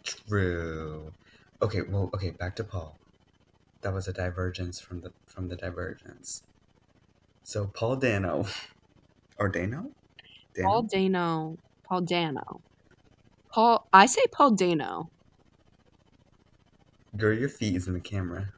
true. 0.03 1.13
Okay, 1.61 1.81
well, 1.83 2.09
okay, 2.13 2.31
back 2.31 2.55
to 2.57 2.63
Paul. 2.63 3.00
That 3.81 3.93
was 3.93 4.07
a 4.07 4.13
divergence 4.13 4.79
from 4.81 5.01
the 5.01 5.13
from 5.25 5.50
the 5.50 5.55
divergence. 5.57 6.43
So 7.43 7.67
Paul 7.67 7.97
Dano, 7.97 8.45
or 9.38 9.50
Dano, 9.50 9.91
Dano? 10.55 10.69
Paul 10.69 10.83
Dano. 10.83 11.57
Paul 11.91 12.01
Dano. 12.03 12.62
Paul. 13.50 13.86
I 13.91 14.05
say 14.05 14.21
Paul 14.31 14.51
Dano. 14.51 15.10
girl, 17.17 17.38
your 17.38 17.50
feet 17.50 17.75
is 17.75 17.86
in 17.86 17.93
the 17.93 18.00
camera. 18.00 18.53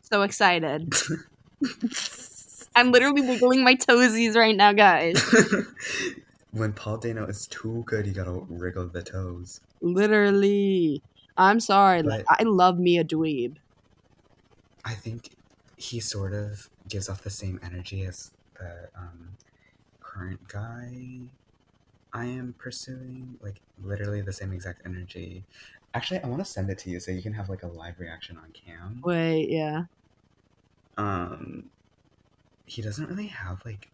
So 0.00 0.22
excited. 0.22 0.90
I'm 2.74 2.92
literally 2.92 3.20
wiggling 3.20 3.62
my 3.62 3.74
toesies 3.74 4.36
right 4.36 4.56
now, 4.56 4.72
guys. 4.72 5.22
when 6.52 6.72
Paul 6.72 6.96
Dano 6.96 7.26
is 7.26 7.46
too 7.46 7.82
good, 7.84 8.06
you 8.06 8.14
gotta 8.14 8.40
wriggle 8.48 8.88
the 8.88 9.02
toes. 9.02 9.60
Literally. 9.82 11.02
I'm 11.36 11.60
sorry. 11.60 12.02
Like, 12.02 12.24
I 12.26 12.42
love 12.44 12.78
me 12.78 12.96
a 12.96 13.04
dweeb. 13.04 13.56
I 14.82 14.94
think 14.94 15.36
he 15.76 16.00
sort 16.00 16.32
of 16.32 16.70
gives 16.88 17.10
off 17.10 17.22
the 17.22 17.28
same 17.28 17.60
energy 17.62 18.02
as 18.06 18.30
the 18.58 18.88
um, 18.96 19.36
current 20.00 20.48
guy 20.48 21.28
I 22.18 22.26
am 22.26 22.54
pursuing. 22.54 23.38
Like 23.40 23.62
literally 23.78 24.20
the 24.20 24.32
same 24.32 24.52
exact 24.52 24.82
energy. 24.84 25.46
Actually, 25.94 26.20
I 26.20 26.28
want 26.28 26.40
to 26.40 26.50
send 26.50 26.70
it 26.70 26.78
to 26.78 26.90
you 26.90 27.00
so 27.00 27.10
you 27.10 27.22
can 27.22 27.32
have 27.34 27.48
like 27.48 27.62
a 27.62 27.68
live 27.68 27.98
reaction 27.98 28.36
on 28.36 28.52
cam. 28.52 29.00
Wait, 29.02 29.48
yeah. 29.50 29.86
Um, 30.96 31.70
he 32.66 32.82
doesn't 32.82 33.08
really 33.08 33.28
have 33.28 33.64
like 33.64 33.92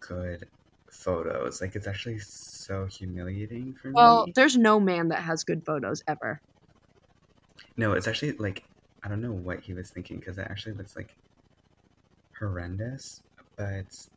good 0.00 0.48
photos. 0.90 1.60
Like 1.60 1.74
it's 1.76 1.86
actually 1.86 2.18
so 2.20 2.86
humiliating 2.86 3.74
for 3.74 3.88
Well, 3.92 4.18
me. 4.18 4.26
Well, 4.26 4.32
there's 4.34 4.56
no 4.58 4.78
man 4.80 5.08
that 5.08 5.22
has 5.22 5.42
good 5.44 5.64
photos 5.64 6.02
ever. 6.06 6.42
No, 7.76 7.92
it's 7.92 8.06
actually 8.08 8.32
like 8.32 8.64
I 9.02 9.08
don't 9.08 9.20
know 9.20 9.32
what 9.32 9.60
he 9.60 9.74
was 9.74 9.90
thinking 9.90 10.18
because 10.18 10.38
it 10.38 10.46
actually 10.50 10.74
looks 10.74 10.96
like 10.96 11.16
horrendous. 12.38 13.22
But 13.56 14.08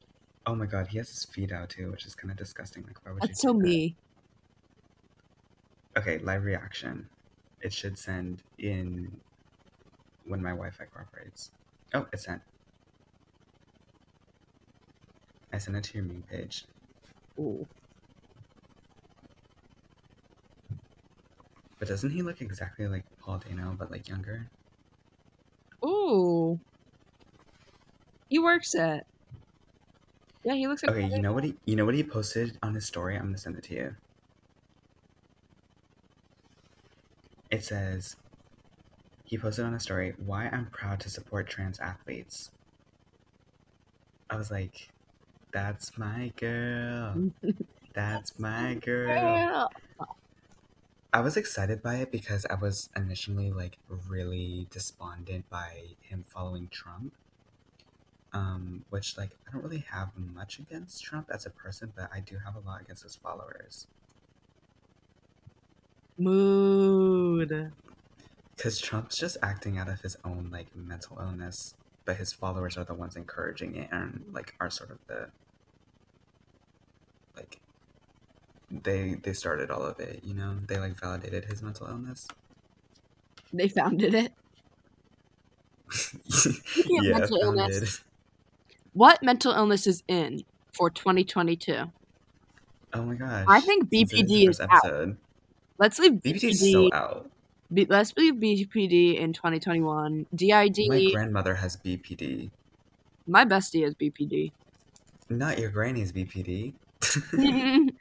oh 0.47 0.55
my 0.55 0.65
god, 0.65 0.87
he 0.87 0.97
has 0.97 1.09
his 1.09 1.25
feet 1.25 1.51
out 1.51 1.69
too, 1.69 1.91
which 1.91 2.05
is 2.05 2.15
kind 2.15 2.31
of 2.31 2.37
disgusting. 2.37 2.83
Like 2.87 3.05
why 3.05 3.11
would 3.11 3.21
That's 3.21 3.43
you? 3.43 3.49
so 3.49 3.53
do 3.53 3.59
that? 3.59 3.67
me. 3.67 3.95
Okay, 5.97 6.19
live 6.19 6.43
reaction. 6.43 7.07
It 7.61 7.73
should 7.73 7.97
send 7.97 8.43
in 8.57 9.11
when 10.25 10.41
my 10.41 10.51
Wi-Fi 10.51 10.85
cooperates. 10.85 11.51
Oh, 11.93 12.07
it 12.13 12.19
sent. 12.19 12.41
I 15.51 15.57
sent 15.57 15.75
it 15.77 15.83
to 15.85 15.95
your 15.97 16.03
main 16.05 16.23
page. 16.29 16.65
Ooh. 17.39 17.67
But 21.79 21.87
doesn't 21.87 22.11
he 22.11 22.21
look 22.21 22.41
exactly 22.41 22.87
like 22.87 23.05
Paul 23.19 23.39
Dano, 23.39 23.75
but 23.77 23.91
like 23.91 24.07
younger? 24.07 24.47
Ooh. 25.85 26.59
He 28.29 28.39
works 28.39 28.73
it. 28.75 29.05
Yeah, 30.47 30.55
he 30.55 30.65
looks 30.65 30.81
like 30.81 30.95
Okay, 30.95 31.05
you 31.05 31.21
know 31.21 31.33
what 31.33 31.43
he 31.43 31.55
you 31.65 31.75
know 31.75 31.83
what 31.83 31.93
he 31.93 32.03
posted 32.03 32.57
on 32.63 32.73
his 32.73 32.85
story? 32.85 33.17
I'm 33.17 33.23
gonna 33.23 33.37
send 33.37 33.57
it 33.57 33.65
to 33.65 33.73
you. 33.73 33.95
It 37.51 37.65
says 37.65 38.15
he 39.25 39.37
posted 39.37 39.65
on 39.65 39.73
a 39.73 39.79
story, 39.81 40.13
why 40.25 40.47
I'm 40.47 40.67
proud 40.67 41.01
to 41.01 41.09
support 41.09 41.49
trans 41.49 41.81
athletes. 41.81 42.49
I 44.29 44.37
was 44.37 44.49
like, 44.49 44.87
that's 45.51 45.97
my 45.97 46.31
girl. 46.37 47.31
That's 47.93 48.39
my 48.39 48.75
girl. 48.75 49.69
Girl. 49.99 50.15
I 51.11 51.19
was 51.19 51.35
excited 51.35 51.81
by 51.81 51.95
it 51.95 52.11
because 52.11 52.45
I 52.45 52.53
was 52.53 52.89
initially 52.95 53.51
like 53.51 53.79
really 54.07 54.67
despondent 54.69 55.49
by 55.49 55.95
him 56.03 56.23
following 56.27 56.69
Trump. 56.69 57.13
Um, 58.33 58.83
which 58.89 59.17
like 59.17 59.31
I 59.47 59.51
don't 59.51 59.63
really 59.63 59.85
have 59.91 60.09
much 60.17 60.59
against 60.59 61.03
Trump 61.03 61.29
as 61.33 61.45
a 61.45 61.49
person, 61.49 61.93
but 61.95 62.09
I 62.13 62.19
do 62.19 62.37
have 62.45 62.55
a 62.55 62.59
lot 62.59 62.81
against 62.81 63.03
his 63.03 63.15
followers. 63.15 63.87
Mood. 66.17 67.71
Because 68.55 68.79
Trump's 68.79 69.17
just 69.17 69.37
acting 69.41 69.77
out 69.77 69.87
of 69.87 70.01
his 70.01 70.17
own 70.25 70.49
like 70.51 70.75
mental 70.75 71.17
illness, 71.19 71.75
but 72.05 72.17
his 72.17 72.33
followers 72.33 72.75
are 72.77 72.83
the 72.83 72.93
ones 72.93 73.15
encouraging 73.15 73.75
it 73.75 73.89
and 73.91 74.25
like 74.33 74.55
are 74.59 74.69
sort 74.69 74.89
of 74.91 74.97
the 75.07 75.29
like 77.35 77.59
they 78.71 79.13
they 79.21 79.33
started 79.33 79.69
all 79.69 79.83
of 79.83 79.99
it, 79.99 80.21
you 80.23 80.33
know? 80.33 80.55
They 80.67 80.79
like 80.79 80.99
validated 80.99 81.45
his 81.45 81.61
mental 81.61 81.87
illness. 81.87 82.27
They 83.53 83.67
founded 83.67 84.13
it. 84.13 84.33
Yeah, 86.85 87.17
mental 87.17 87.37
illness. 87.41 88.01
What 88.97 89.21
mental 89.21 89.51
illness 89.51 89.85
is 89.85 90.01
in 90.07 90.43
for 90.73 90.89
2022? 90.89 91.83
Oh 92.93 93.01
my 93.03 93.13
gosh. 93.13 93.45
I 93.47 93.61
think 93.61 93.91
BPD 93.91 94.49
is 94.49 94.57
first 94.57 94.71
out. 94.71 95.15
Let's 95.77 95.99
leave 95.99 96.13
BPD 96.13 96.33
BPD. 96.33 96.49
is 96.49 96.71
so 96.71 96.89
out. 96.91 97.29
B- 97.71 97.85
let's 97.87 98.17
leave 98.17 98.33
BPD 98.33 99.19
in 99.19 99.33
2021. 99.33 100.25
DID. 100.33 100.49
My 100.49 100.71
My, 100.87 101.11
grandmother 101.11 101.53
has 101.53 101.77
BPD. 101.77 102.49
My 103.27 103.45
bestie 103.45 103.85
is 103.85 103.93
BPD. 103.93 104.51
Not 105.29 105.59
your 105.59 105.69
granny's 105.69 106.11
BPD. 106.11 106.73
Nana! 107.33 107.93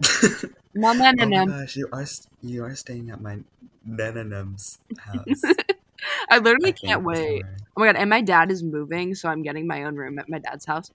Mom 0.74 0.98
oh 1.02 1.12
my 1.26 1.44
gosh, 1.44 1.76
you 1.76 1.90
are 1.92 2.06
you 2.40 2.64
are 2.64 2.74
staying 2.74 3.10
at 3.10 3.20
my 3.20 3.40
Nananum's 3.86 4.78
house. 4.98 5.42
I 6.30 6.38
literally 6.38 6.72
I 6.72 6.72
can't 6.72 7.02
think 7.02 7.06
that's 7.08 7.26
the 7.28 7.34
wait. 7.34 7.46
Oh 7.76 7.80
my 7.80 7.86
god, 7.86 7.96
and 7.96 8.10
my 8.10 8.20
dad 8.20 8.50
is 8.50 8.62
moving, 8.62 9.14
so 9.14 9.28
I'm 9.28 9.42
getting 9.42 9.66
my 9.66 9.84
own 9.84 9.96
room 9.96 10.18
at 10.18 10.28
my 10.28 10.38
dad's 10.38 10.66
house 10.66 10.90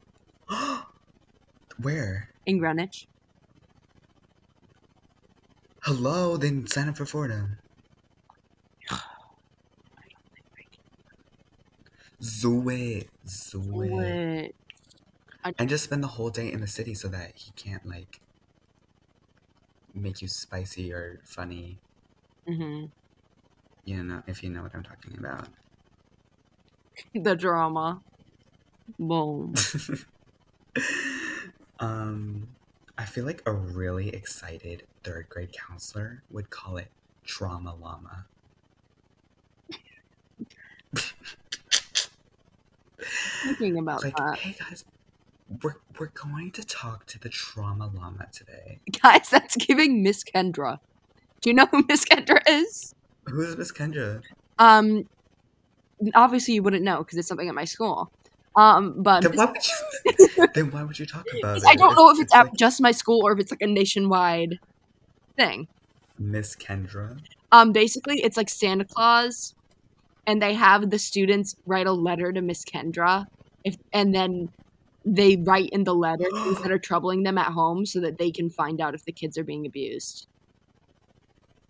Where? 1.78 2.36
in 2.46 2.58
Greenwich. 2.58 3.08
Hello, 5.86 6.38
then 6.38 6.68
sign 6.68 6.88
up 6.88 6.98
for 6.98 7.08
Fordham. 7.08 7.58
Do 12.42 12.70
it. 12.70 13.10
Do 13.52 14.00
it. 14.00 14.56
And 15.60 15.70
just 15.70 15.84
spend 15.84 16.04
the 16.04 16.08
whole 16.08 16.32
day 16.32 16.52
in 16.52 16.62
the 16.62 16.68
city 16.68 16.96
so 16.96 17.08
that 17.10 17.36
he 17.36 17.52
can't 17.52 17.86
like 17.86 18.22
make 19.94 20.22
you 20.22 20.28
spicy 20.30 20.94
or 20.94 21.22
funny. 21.26 21.82
hmm 22.46 22.92
You 23.88 24.04
know, 24.04 24.22
if 24.28 24.44
you 24.44 24.50
know 24.50 24.64
what 24.64 24.76
I'm 24.76 24.84
talking 24.84 25.18
about. 25.18 25.48
The 27.16 27.36
drama. 27.36 28.02
Boom. 29.00 29.54
um, 31.80 32.50
I 32.98 33.06
feel 33.06 33.24
like 33.24 33.42
a 33.46 33.54
really 33.54 34.10
excited 34.10 34.84
third 35.06 35.30
grade 35.30 35.54
counselor 35.54 36.22
would 36.30 36.50
call 36.50 36.76
it 36.76 36.90
trauma 37.24 37.74
llama. 37.76 38.26
Thinking 43.44 43.78
about 43.78 44.04
Like, 44.04 44.18
that. 44.18 44.40
hey 44.40 44.56
guys, 44.60 44.84
we're 45.64 45.76
we're 45.98 46.08
going 46.08 46.52
to 46.52 46.66
talk 46.66 47.06
to 47.08 47.20
the 47.20 47.30
trauma 47.30 47.88
llama 47.88 48.28
today. 48.34 48.80
Guys, 49.02 49.30
that's 49.30 49.56
giving 49.56 50.04
Miss 50.04 50.26
Kendra. 50.26 50.80
Do 51.42 51.50
you 51.50 51.54
know 51.54 51.68
who 51.68 51.86
Miss 51.88 52.04
Kendra 52.04 52.42
is? 52.50 52.94
Who's 53.28 53.58
Miss 53.58 53.72
Kendra? 53.72 54.22
Um, 54.60 55.08
obviously 56.16 56.56
you 56.56 56.64
wouldn't 56.64 56.84
know 56.84 57.00
because 57.00 57.18
it's 57.18 57.28
something 57.28 57.50
at 57.50 57.56
my 57.56 57.66
school. 57.66 58.12
Um, 58.56 59.04
but 59.04 59.22
Then 59.22 59.36
why 59.36 59.46
would 59.46 59.68
you? 60.38 60.48
then 60.56 60.72
why 60.72 60.84
would 60.84 60.98
you 60.98 61.06
talk 61.06 61.26
about 61.40 61.58
it? 61.58 61.64
I 61.66 61.76
don't 61.76 61.96
know 61.96 62.10
if 62.10 62.20
it's, 62.20 62.34
at 62.34 62.46
like 62.46 62.54
just 62.56 62.82
my 62.82 62.92
school 62.92 63.22
or 63.24 63.32
if 63.34 63.40
it's 63.40 63.52
like 63.52 63.62
a 63.62 63.68
nationwide 63.68 64.60
thing. 65.36 65.68
Miss 66.18 66.56
Kendra. 66.56 67.20
Um, 67.52 67.72
basically, 67.72 68.22
it's 68.22 68.36
like 68.36 68.50
Santa 68.50 68.84
Claus, 68.84 69.54
and 70.26 70.42
they 70.42 70.56
have 70.56 70.90
the 70.90 70.98
students 70.98 71.56
write 71.68 71.86
a 71.86 71.92
letter 71.92 72.32
to 72.32 72.42
Miss 72.42 72.66
Kendra, 72.66 73.28
if 73.64 73.76
and 73.94 74.14
then 74.14 74.50
they 75.06 75.38
write 75.38 75.70
in 75.70 75.84
the 75.84 75.94
letter 75.94 76.26
things 76.34 76.62
that 76.64 76.72
are 76.72 76.80
troubling 76.80 77.24
them 77.24 77.38
at 77.38 77.52
home, 77.52 77.86
so 77.86 78.00
that 78.00 78.18
they 78.18 78.32
can 78.32 78.50
find 78.50 78.82
out 78.82 78.96
if 78.96 79.06
the 79.06 79.12
kids 79.12 79.38
are 79.38 79.44
being 79.44 79.68
abused. 79.68 80.28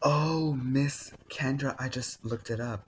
Oh, 0.01 0.53
Miss 0.61 1.11
Kendra. 1.29 1.75
I 1.79 1.89
just 1.89 2.23
looked 2.23 2.49
it 2.49 2.59
up. 2.59 2.85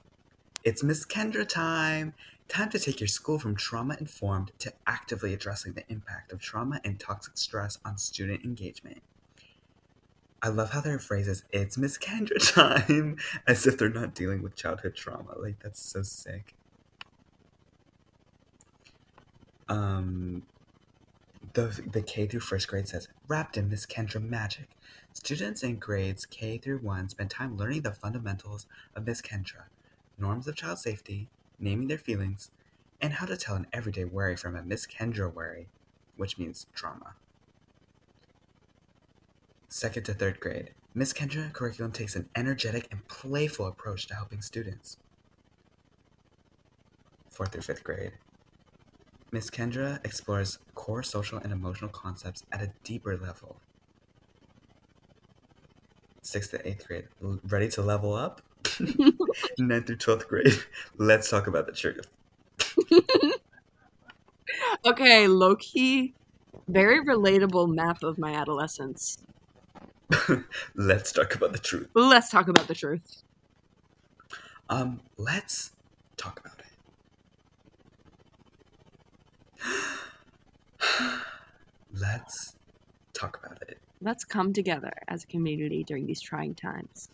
It's 0.63 0.83
Miss 0.83 1.05
Kendra 1.05 1.47
time. 1.47 2.13
Time 2.47 2.69
to 2.69 2.79
take 2.79 2.99
your 2.99 3.07
school 3.07 3.39
from 3.39 3.55
trauma 3.55 3.95
informed 3.99 4.51
to 4.59 4.73
actively 4.85 5.33
addressing 5.33 5.73
the 5.73 5.83
impact 5.89 6.31
of 6.31 6.39
trauma 6.39 6.79
and 6.83 6.99
toxic 6.99 7.37
stress 7.37 7.79
on 7.83 7.97
student 7.97 8.43
engagement. 8.43 9.01
I 10.41 10.49
love 10.49 10.71
how 10.71 10.81
their 10.81 10.99
phrase 10.99 11.27
is, 11.27 11.43
it's 11.51 11.77
Miss 11.77 11.97
Kendra 11.97 12.53
time, 12.53 13.17
as 13.45 13.67
if 13.67 13.77
they're 13.77 13.89
not 13.89 14.13
dealing 14.13 14.41
with 14.41 14.55
childhood 14.55 14.95
trauma. 14.95 15.37
Like, 15.37 15.61
that's 15.61 15.81
so 15.81 16.01
sick. 16.01 16.53
Um, 19.67 20.43
the, 21.53 21.81
the 21.91 22.01
K 22.01 22.25
through 22.25 22.39
first 22.39 22.67
grade 22.67 22.87
says, 22.87 23.07
wrapped 23.27 23.57
in 23.57 23.69
Miss 23.69 23.85
Kendra 23.85 24.21
magic. 24.21 24.69
Students 25.13 25.63
in 25.63 25.77
grades 25.77 26.25
K 26.25 26.57
through 26.57 26.79
1 26.79 27.09
spend 27.09 27.29
time 27.29 27.57
learning 27.57 27.81
the 27.81 27.91
fundamentals 27.91 28.67
of 28.95 29.05
Miss 29.05 29.21
Kendra, 29.21 29.63
norms 30.17 30.47
of 30.47 30.55
child 30.55 30.79
safety, 30.79 31.27
naming 31.59 31.87
their 31.87 31.97
feelings, 31.97 32.51
and 33.01 33.13
how 33.13 33.25
to 33.25 33.37
tell 33.37 33.55
an 33.55 33.67
everyday 33.73 34.05
worry 34.05 34.35
from 34.35 34.55
a 34.55 34.63
Miss 34.63 34.85
Kendra 34.85 35.33
worry, 35.33 35.67
which 36.15 36.37
means 36.37 36.67
trauma. 36.73 37.15
Second 39.67 40.03
to 40.03 40.13
third 40.13 40.39
grade, 40.39 40.71
Miss 40.93 41.13
Kendra 41.13 41.53
curriculum 41.53 41.91
takes 41.91 42.15
an 42.15 42.29
energetic 42.35 42.87
and 42.91 43.07
playful 43.07 43.67
approach 43.67 44.07
to 44.07 44.15
helping 44.15 44.41
students. 44.41 44.97
Fourth 47.29 47.51
through 47.51 47.61
fifth 47.61 47.83
grade, 47.83 48.13
Miss 49.31 49.49
Kendra 49.49 50.03
explores 50.03 50.57
core 50.73 51.03
social 51.03 51.37
and 51.37 51.53
emotional 51.53 51.91
concepts 51.91 52.43
at 52.51 52.61
a 52.61 52.71
deeper 52.83 53.15
level. 53.15 53.57
Sixth 56.21 56.51
to 56.51 56.67
eighth 56.67 56.87
grade, 56.87 57.07
ready 57.21 57.69
to 57.69 57.81
level 57.81 58.13
up? 58.13 58.41
Ninth 59.57 59.87
through 59.87 59.97
twelfth 59.97 60.27
grade, 60.27 60.53
let's 60.97 61.29
talk 61.29 61.47
about 61.47 61.65
the 61.65 61.71
truth. 61.71 62.07
Okay, 64.85 65.27
low 65.27 65.55
key, 65.55 66.13
very 66.67 67.03
relatable 67.03 67.73
map 67.73 68.03
of 68.03 68.17
my 68.17 68.33
adolescence. 68.33 69.17
let's 70.75 71.11
talk 71.11 71.35
about 71.35 71.51
the 71.51 71.59
truth. 71.59 71.87
Let's 71.93 72.29
talk 72.29 72.47
about 72.47 72.67
the 72.67 72.75
truth. 72.75 73.23
Um, 74.69 75.01
let's 75.17 75.71
talk 76.17 76.39
about 76.39 76.59
it. 76.59 76.65
let's 81.93 82.55
talk 83.13 83.39
about 83.43 83.61
it. 83.63 83.79
Let's 84.01 84.23
come 84.23 84.53
together 84.53 84.93
as 85.07 85.23
a 85.23 85.27
community 85.27 85.83
during 85.83 86.05
these 86.05 86.21
trying 86.21 86.55
times. 86.55 87.09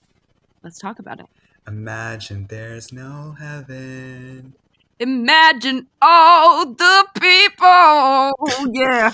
Let's 0.64 0.78
talk 0.78 1.00
about 1.00 1.20
it. 1.20 1.26
Imagine 1.68 2.46
there's 2.48 2.94
no 2.94 3.36
heaven. 3.40 4.54
Imagine 5.00 5.88
all 6.02 6.66
the 6.66 7.08
people. 7.20 8.34
Yeah. 8.74 9.14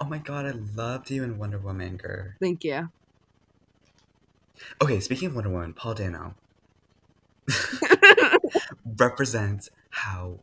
Oh 0.00 0.04
my 0.04 0.18
god, 0.18 0.46
I 0.46 0.52
loved 0.76 1.10
you 1.10 1.24
in 1.24 1.38
Wonder 1.38 1.58
Woman, 1.58 1.96
girl. 1.96 2.28
Thank 2.38 2.62
you. 2.62 2.90
Okay, 4.80 5.00
speaking 5.00 5.28
of 5.28 5.34
Wonder 5.34 5.50
Woman, 5.50 5.72
Paul 5.72 5.94
Dano 5.94 6.34
represents 8.98 9.70
how 9.90 10.38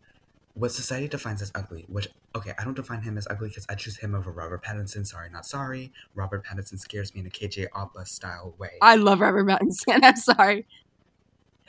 what 0.56 0.72
society 0.72 1.08
defines 1.08 1.42
as 1.42 1.52
ugly. 1.54 1.86
Which 1.88 2.08
okay, 2.36 2.54
I 2.58 2.64
don't 2.64 2.76
define 2.76 3.02
him 3.02 3.18
as 3.18 3.28
ugly 3.30 3.50
because 3.50 3.66
I 3.70 3.76
choose 3.76 3.98
him 3.98 4.16
over 4.16 4.32
Robert 4.32 4.64
Pattinson. 4.64 5.06
Sorry, 5.06 5.30
not 5.30 5.46
sorry. 5.46 5.92
Robert 6.16 6.46
Pattinson 6.46 6.80
scares 6.80 7.14
me 7.14 7.22
in 7.22 7.28
a 7.28 7.30
KJ 7.30 7.68
Apa 7.76 8.06
style 8.06 8.56
way. 8.58 8.72
I 8.82 8.96
love 8.96 9.20
Robert 9.22 9.46
Pattinson. 9.46 10.00
I'm 10.04 10.16
sorry, 10.16 10.66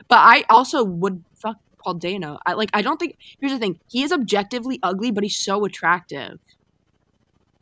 but 0.08 0.18
I 0.18 0.44
also 0.48 0.82
would 0.84 1.22
fuck 1.34 1.56
Paul 1.82 1.94
Dano. 1.94 2.38
I 2.46 2.54
like. 2.54 2.70
I 2.72 2.82
don't 2.82 2.98
think. 2.98 3.18
Here's 3.40 3.52
the 3.52 3.58
thing. 3.58 3.78
He 3.88 4.02
is 4.02 4.12
objectively 4.12 4.78
ugly, 4.82 5.10
but 5.10 5.22
he's 5.24 5.36
so 5.38 5.64
attractive. 5.64 6.38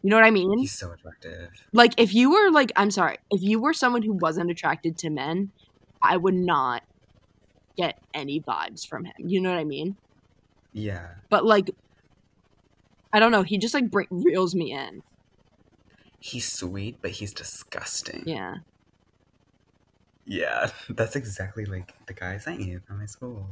You 0.03 0.11
know 0.11 0.17
what 0.17 0.27
I 0.27 0.31
mean? 0.31 0.59
He's 0.59 0.73
so 0.79 0.93
attractive. 0.93 1.49
like 1.73 1.95
if 1.97 2.13
you 2.15 2.31
were 2.31 2.51
like 2.51 2.71
i'm 2.77 2.91
sorry 2.91 3.17
if 3.31 3.41
you 3.43 3.59
were 3.59 3.73
someone 3.73 4.03
who 4.03 4.13
wasn't 4.13 4.51
attracted 4.51 4.99
to 4.99 5.09
men 5.09 5.51
i 6.03 6.15
would 6.15 6.35
not 6.35 6.83
get 7.77 7.99
any 8.13 8.39
vibes 8.41 8.87
from 8.87 9.07
him 9.07 9.15
you 9.19 9.41
know 9.41 9.51
what 9.51 9.59
i 9.59 9.65
mean 9.65 9.97
Yeah, 10.75 11.15
but 11.31 11.45
like 11.47 11.71
i 13.13 13.21
don't 13.21 13.31
know 13.31 13.43
he 13.45 13.57
just 13.59 13.75
like 13.75 13.85
reels 14.11 14.55
me 14.55 14.73
in. 14.73 15.03
He's 16.21 16.51
sweet, 16.51 16.99
but 17.03 17.13
he's 17.13 17.33
disgusting. 17.35 18.25
yeah. 18.27 18.57
Yeah, 20.27 20.71
that's 20.89 21.17
exactly 21.17 21.65
like 21.67 21.93
the 22.07 22.15
guys 22.15 22.47
I 22.47 22.57
knew 22.57 22.81
from 22.81 22.99
my 22.99 23.07
school. 23.07 23.47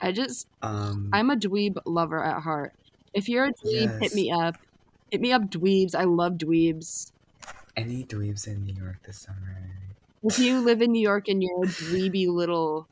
i 0.00 0.12
just 0.12 0.46
Um, 0.62 1.10
i'm 1.12 1.30
a 1.30 1.36
dweeb 1.36 1.78
lover 1.84 2.22
at 2.24 2.42
heart. 2.42 2.72
If 3.12 3.28
you're 3.28 3.46
a 3.46 3.52
dweeb 3.52 4.00
hit 4.00 4.14
me 4.14 4.30
up. 4.30 4.56
Hit 5.10 5.20
me 5.20 5.32
up 5.32 5.42
dweebs. 5.50 5.94
I 5.94 6.04
love 6.04 6.34
dweebs. 6.34 7.12
Any 7.76 8.04
dweebs 8.04 8.46
in 8.46 8.64
New 8.64 8.74
York 8.74 9.02
this 9.04 9.18
summer? 9.18 9.70
if 10.24 10.38
you 10.38 10.60
live 10.60 10.82
in 10.82 10.90
new 10.90 11.00
york 11.00 11.28
and 11.28 11.40
you're 11.42 11.62
a 11.62 11.66
dweeby 11.68 12.26
little 12.26 12.88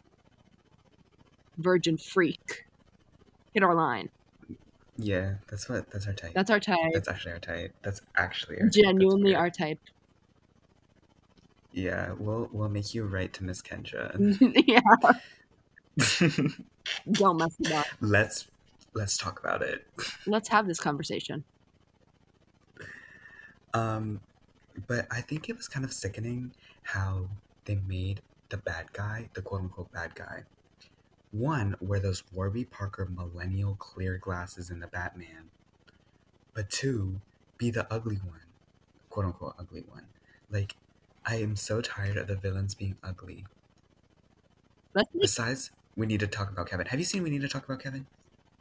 virgin 1.58 1.96
freak 1.96 2.64
hit 3.54 3.62
our 3.62 3.74
line 3.74 4.10
Yeah, 4.96 5.34
that's 5.48 5.68
what. 5.68 5.90
That's 5.90 6.06
our 6.06 6.12
type. 6.12 6.34
that's 6.34 6.50
our 6.50 6.60
type 6.60 6.78
That's 6.92 7.08
actually 7.08 7.32
our 7.32 7.38
type. 7.40 7.72
That's 7.82 8.00
actually 8.16 8.60
our 8.60 8.68
genuinely 8.68 9.30
weird. 9.30 9.36
our 9.36 9.50
type 9.50 9.78
Yeah, 11.72 12.12
we'll 12.18 12.48
we'll 12.52 12.68
make 12.68 12.94
you 12.94 13.04
write 13.04 13.32
to 13.34 13.44
Miss 13.44 13.62
Kendra. 13.62 14.14
yeah 14.66 14.80
don't 17.12 17.36
mess 17.38 17.54
it 17.60 17.70
up 17.70 17.86
let's 18.00 18.48
let's 18.94 19.16
talk 19.16 19.38
about 19.40 19.62
it. 19.62 19.84
let's 20.26 20.48
have 20.48 20.66
this 20.66 20.80
conversation. 20.80 21.44
Um, 23.72 24.20
but 24.86 25.06
I 25.10 25.20
think 25.20 25.48
it 25.48 25.56
was 25.56 25.68
kind 25.68 25.84
of 25.84 25.92
sickening 25.92 26.52
how 26.82 27.28
they 27.64 27.80
made 27.86 28.20
the 28.50 28.56
bad 28.56 28.92
guy, 28.92 29.28
the 29.34 29.42
quote 29.42 29.62
unquote 29.62 29.92
bad 29.92 30.14
guy. 30.14 30.44
One, 31.34 31.76
wear 31.80 32.00
those 32.00 32.22
Warby 32.32 32.64
Parker 32.64 33.04
millennial 33.06 33.74
clear 33.76 34.16
glasses 34.16 34.70
in 34.70 34.80
the 34.80 34.86
Batman. 34.86 35.50
But 36.54 36.70
two, 36.70 37.20
be 37.58 37.70
the 37.70 37.86
ugly 37.92 38.16
one. 38.16 38.46
quote 39.10 39.26
unquote 39.26 39.56
ugly 39.58 39.82
one. 39.82 40.08
Like, 40.50 40.76
I 41.24 41.36
am 41.36 41.56
so 41.56 41.80
tired 41.82 42.16
of 42.18 42.28
the 42.28 42.36
villains 42.36 42.74
being 42.74 42.98
ugly. 43.02 43.46
Let's 44.94 45.10
make, 45.14 45.22
Besides, 45.22 45.72
we 45.96 46.06
need 46.06 46.20
to 46.20 46.26
talk 46.26 46.50
about 46.50 46.68
Kevin. 46.68 46.86
Have 46.86 46.98
you 47.00 47.04
seen 47.04 47.22
We 47.22 47.30
Need 47.30 47.40
to 47.42 47.48
Talk 47.48 47.64
About 47.64 47.80
Kevin? 47.80 48.06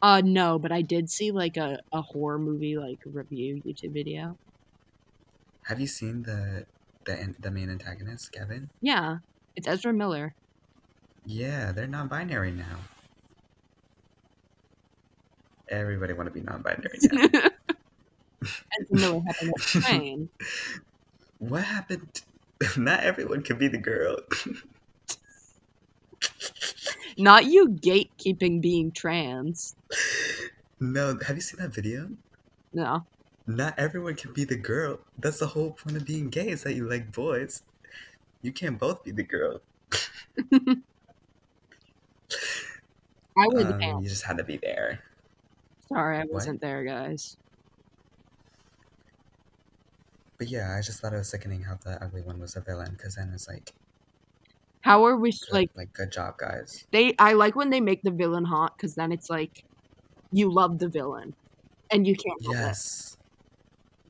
uh 0.02 0.22
no, 0.24 0.60
but 0.60 0.72
I 0.72 0.82
did 0.84 1.10
see 1.10 1.32
like 1.32 1.58
a, 1.58 1.80
a 1.92 2.02
horror 2.02 2.38
movie 2.40 2.78
like 2.78 3.00
review 3.06 3.62
YouTube 3.66 3.94
video. 3.94 4.38
Have 5.64 5.80
you 5.80 5.88
seen 5.88 6.24
the 6.24 6.68
the 7.06 7.36
the 7.40 7.50
main 7.52 7.70
antagonist, 7.70 8.32
Kevin? 8.32 8.70
Yeah. 8.82 9.20
It's 9.56 9.68
Ezra 9.68 9.94
Miller. 9.94 10.36
Yeah, 11.26 11.72
they're 11.72 11.88
non-binary 11.88 12.52
now. 12.52 12.78
Everybody 15.70 16.14
want 16.14 16.28
to 16.28 16.34
be 16.34 16.42
non-binary 16.42 17.00
now. 17.12 17.50
Ezra 18.80 18.98
Miller 18.98 19.22
having 19.28 19.50
a 19.50 19.60
train. 19.60 20.30
what 21.40 21.64
happened? 21.64 22.22
Not 22.78 23.02
everyone 23.02 23.42
can 23.42 23.58
be 23.58 23.68
the 23.68 23.78
girl. 23.78 24.18
Not 27.18 27.46
you 27.46 27.70
gatekeeping 27.70 28.62
being 28.62 28.92
trans. 28.92 29.76
no, 30.80 31.18
have 31.26 31.36
you 31.36 31.42
seen 31.42 31.60
that 31.60 31.74
video? 31.74 32.10
No. 32.74 33.06
Not 33.46 33.78
everyone 33.78 34.16
can 34.16 34.34
be 34.34 34.46
the 34.46 34.56
girl. 34.56 35.00
That's 35.18 35.40
the 35.40 35.48
whole 35.48 35.72
point 35.72 35.98
of 35.98 36.06
being 36.06 36.30
gay 36.30 36.50
is 36.50 36.64
that 36.64 36.76
you 36.76 36.90
like 36.90 37.12
boys. 37.12 37.64
You 38.42 38.52
can't 38.52 38.80
both 38.80 39.04
be 39.04 39.12
the 39.12 39.24
girl. 39.24 39.62
I 43.38 43.48
wear 43.48 43.64
the 43.64 43.74
Um, 43.74 43.80
pants. 43.80 44.04
you 44.04 44.10
just 44.10 44.24
had 44.24 44.38
to 44.38 44.44
be 44.44 44.58
there. 44.58 45.04
Sorry, 45.88 46.18
I 46.18 46.26
wasn't 46.26 46.62
there, 46.62 46.84
guys. 46.84 47.38
But 50.38 50.48
yeah, 50.48 50.76
I 50.78 50.82
just 50.82 51.00
thought 51.00 51.14
it 51.14 51.18
was 51.18 51.30
sickening 51.30 51.62
how 51.64 51.76
the 51.76 52.02
ugly 52.04 52.22
one 52.22 52.40
was 52.40 52.56
a 52.56 52.62
villain 52.62 52.92
because 52.94 53.16
then 53.16 53.32
it's 53.34 53.48
like, 53.48 53.74
How 54.82 55.04
are 55.06 55.18
we 55.18 55.32
good, 55.32 55.52
like 55.52 55.72
like 55.76 55.94
good 55.94 56.12
job, 56.12 56.38
guys. 56.38 56.86
they 56.92 57.16
I 57.20 57.34
like 57.34 57.56
when 57.56 57.70
they 57.70 57.82
make 57.82 58.02
the 58.04 58.12
villain 58.12 58.46
hot 58.46 58.78
because 58.78 58.96
then 58.96 59.12
it's 59.12 59.30
like 59.30 59.66
you 60.32 60.52
love 60.52 60.80
the 60.80 60.90
villain 60.90 61.36
and 61.92 62.08
you 62.08 62.16
can't 62.16 62.42
help 62.44 62.60
it. 62.60 62.60
Yes. 62.60 63.18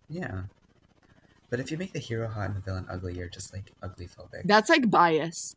Yeah. 0.10 0.44
But 1.50 1.60
if 1.60 1.72
you 1.72 1.78
make 1.78 1.94
the 1.94 2.00
hero 2.00 2.28
hot 2.28 2.48
and 2.48 2.56
the 2.58 2.62
villain 2.62 2.86
ugly, 2.90 3.16
you're 3.16 3.30
just 3.30 3.54
like 3.54 3.72
ugly 3.82 4.08
phobic. 4.08 4.46
That's 4.46 4.70
like 4.70 4.90
bias. 4.90 5.56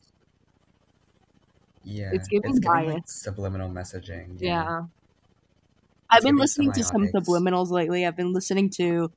Yeah. 1.86 2.10
it's 2.12 2.28
giving 2.28 2.54
like, 2.54 2.62
bias. 2.62 3.12
subliminal 3.12 3.70
messaging. 3.70 4.36
Yeah. 4.38 4.82
I've 6.10 6.22
been 6.22 6.36
listening 6.36 6.72
to 6.72 6.84
some 6.84 7.06
subliminals 7.08 7.70
lately. 7.70 8.06
I've 8.06 8.16
been 8.16 8.32
listening 8.32 8.70
to 8.70 9.10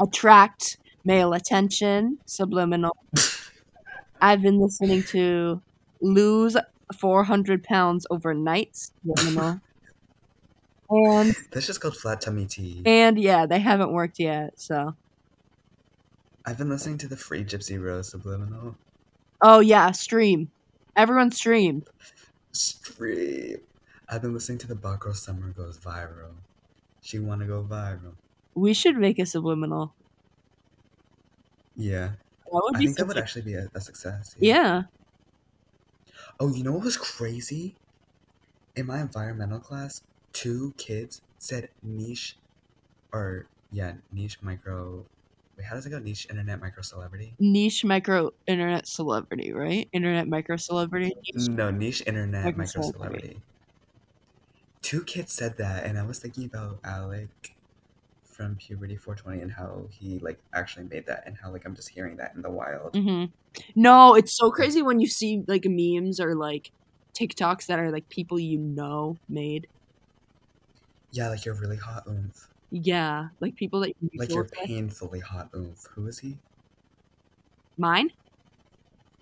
attract 0.00 0.78
male 1.04 1.32
attention, 1.32 2.18
subliminal. 2.26 2.96
I've 4.20 4.42
been 4.42 4.58
listening 4.58 5.02
to 5.04 5.60
lose 6.00 6.56
400 6.96 7.62
pounds 7.64 8.06
overnight, 8.10 8.76
subliminal. 8.76 9.60
and 10.90 11.34
That's 11.50 11.66
just 11.66 11.80
called 11.80 11.96
flat 11.96 12.20
tummy 12.20 12.46
tea. 12.46 12.82
and 12.84 13.18
yeah, 13.18 13.46
they 13.46 13.58
haven't 13.58 13.92
worked 13.92 14.18
yet, 14.18 14.58
so. 14.60 14.94
I've 16.44 16.58
been 16.58 16.68
listening 16.68 16.98
to 16.98 17.08
the 17.08 17.16
Free 17.16 17.44
Gypsy 17.44 17.80
Rose 17.80 18.08
subliminal. 18.08 18.76
Oh 19.42 19.60
yeah, 19.60 19.90
stream. 19.90 20.50
Everyone 20.96 21.30
stream. 21.30 21.84
Stream. 22.52 23.60
I've 24.08 24.22
been 24.22 24.34
listening 24.34 24.58
to 24.58 24.66
the 24.66 24.74
Bot 24.74 24.98
Girl 25.00 25.14
Summer 25.14 25.52
Goes 25.52 25.78
Viral. 25.78 26.38
She 27.00 27.18
wanna 27.18 27.46
go 27.46 27.64
viral. 27.64 28.16
We 28.56 28.74
should 28.74 28.96
make 28.96 29.20
a 29.20 29.24
subliminal. 29.26 29.94
Yeah. 31.76 32.12
That 32.44 32.62
would 32.64 32.76
I 32.76 32.78
be 32.78 32.86
think 32.86 32.96
that 32.96 33.06
would 33.06 33.18
actually 33.18 33.42
be 33.42 33.54
a, 33.54 33.68
a 33.74 33.80
success. 33.80 34.36
Yeah. 34.38 34.84
Oh, 36.40 36.52
you 36.54 36.62
know 36.62 36.72
what 36.72 36.84
was 36.84 36.96
crazy? 36.96 37.76
In 38.76 38.86
my 38.86 39.00
environmental 39.00 39.60
class, 39.60 40.02
two 40.32 40.72
kids 40.78 41.22
said 41.38 41.70
niche, 41.82 42.38
or 43.12 43.48
yeah, 43.70 43.96
niche 44.12 44.42
micro. 44.42 45.06
Wait, 45.56 45.64
how 45.64 45.74
does 45.74 45.86
it 45.86 45.90
go? 45.90 45.98
Niche 45.98 46.26
internet 46.28 46.60
micro 46.60 46.82
celebrity? 46.82 47.32
Niche 47.38 47.84
micro 47.84 48.30
internet 48.46 48.86
celebrity, 48.86 49.52
right? 49.52 49.88
Internet 49.92 50.28
micro 50.28 50.56
celebrity. 50.56 51.14
Niche- 51.34 51.48
No, 51.48 51.70
niche 51.70 52.02
internet 52.06 52.44
Micro 52.44 52.58
micro 52.64 52.82
celebrity. 52.82 53.18
celebrity. 53.28 53.40
Two 54.82 55.02
kids 55.02 55.32
said 55.32 55.56
that, 55.58 55.84
and 55.84 55.98
I 55.98 56.02
was 56.04 56.18
thinking 56.18 56.44
about 56.44 56.78
Alec 56.84 57.54
from 58.24 58.56
Puberty 58.56 58.96
420 58.96 59.40
and 59.42 59.50
how 59.50 59.86
he 59.90 60.18
like 60.18 60.38
actually 60.52 60.84
made 60.86 61.06
that, 61.06 61.24
and 61.26 61.36
how 61.36 61.50
like 61.50 61.64
I'm 61.64 61.74
just 61.74 61.88
hearing 61.88 62.16
that 62.18 62.34
in 62.34 62.42
the 62.42 62.50
wild. 62.50 62.92
Mhm. 62.92 63.32
No, 63.74 64.14
it's 64.14 64.36
so 64.36 64.50
crazy 64.50 64.82
when 64.82 65.00
you 65.00 65.06
see 65.08 65.42
like 65.48 65.64
memes 65.64 66.20
or 66.20 66.34
like 66.34 66.70
TikToks 67.14 67.66
that 67.66 67.78
are 67.78 67.90
like 67.90 68.08
people 68.10 68.38
you 68.38 68.58
know 68.58 69.16
made. 69.28 69.66
Yeah, 71.12 71.30
like 71.30 71.46
you're 71.46 71.54
really 71.54 71.78
hot 71.78 72.04
oomph. 72.06 72.48
Yeah, 72.70 73.28
like 73.40 73.54
people 73.56 73.80
that 73.80 73.94
you 74.00 74.10
Like 74.16 74.28
you're 74.30 74.42
with. 74.42 74.52
painfully 74.52 75.20
hot 75.20 75.50
oomph. 75.54 75.86
Who 75.94 76.06
is 76.06 76.18
he? 76.18 76.38
Mine? 77.78 78.10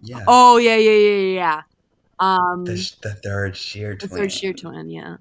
Yeah. 0.02 0.24
Oh 0.26 0.57
yeah, 0.59 0.76
yeah, 0.76 0.92
yeah, 0.92 1.35
yeah. 1.35 1.62
Um, 2.18 2.64
the, 2.64 2.76
sh- 2.76 2.94
the 2.96 3.14
third 3.14 3.57
sheer 3.57 3.96
twin. 3.96 4.09
the 4.11 4.16
third 4.16 4.33
sheer 4.33 4.52
twin. 4.52 4.88
Yeah. 4.90 5.16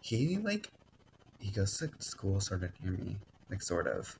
He 0.00 0.36
like 0.38 0.70
he 1.38 1.50
goes 1.50 1.78
to 1.78 1.90
school 2.00 2.40
sort 2.40 2.62
of 2.62 2.72
near 2.82 2.92
me, 2.92 3.18
like 3.50 3.62
sort 3.62 3.86
of, 3.86 4.18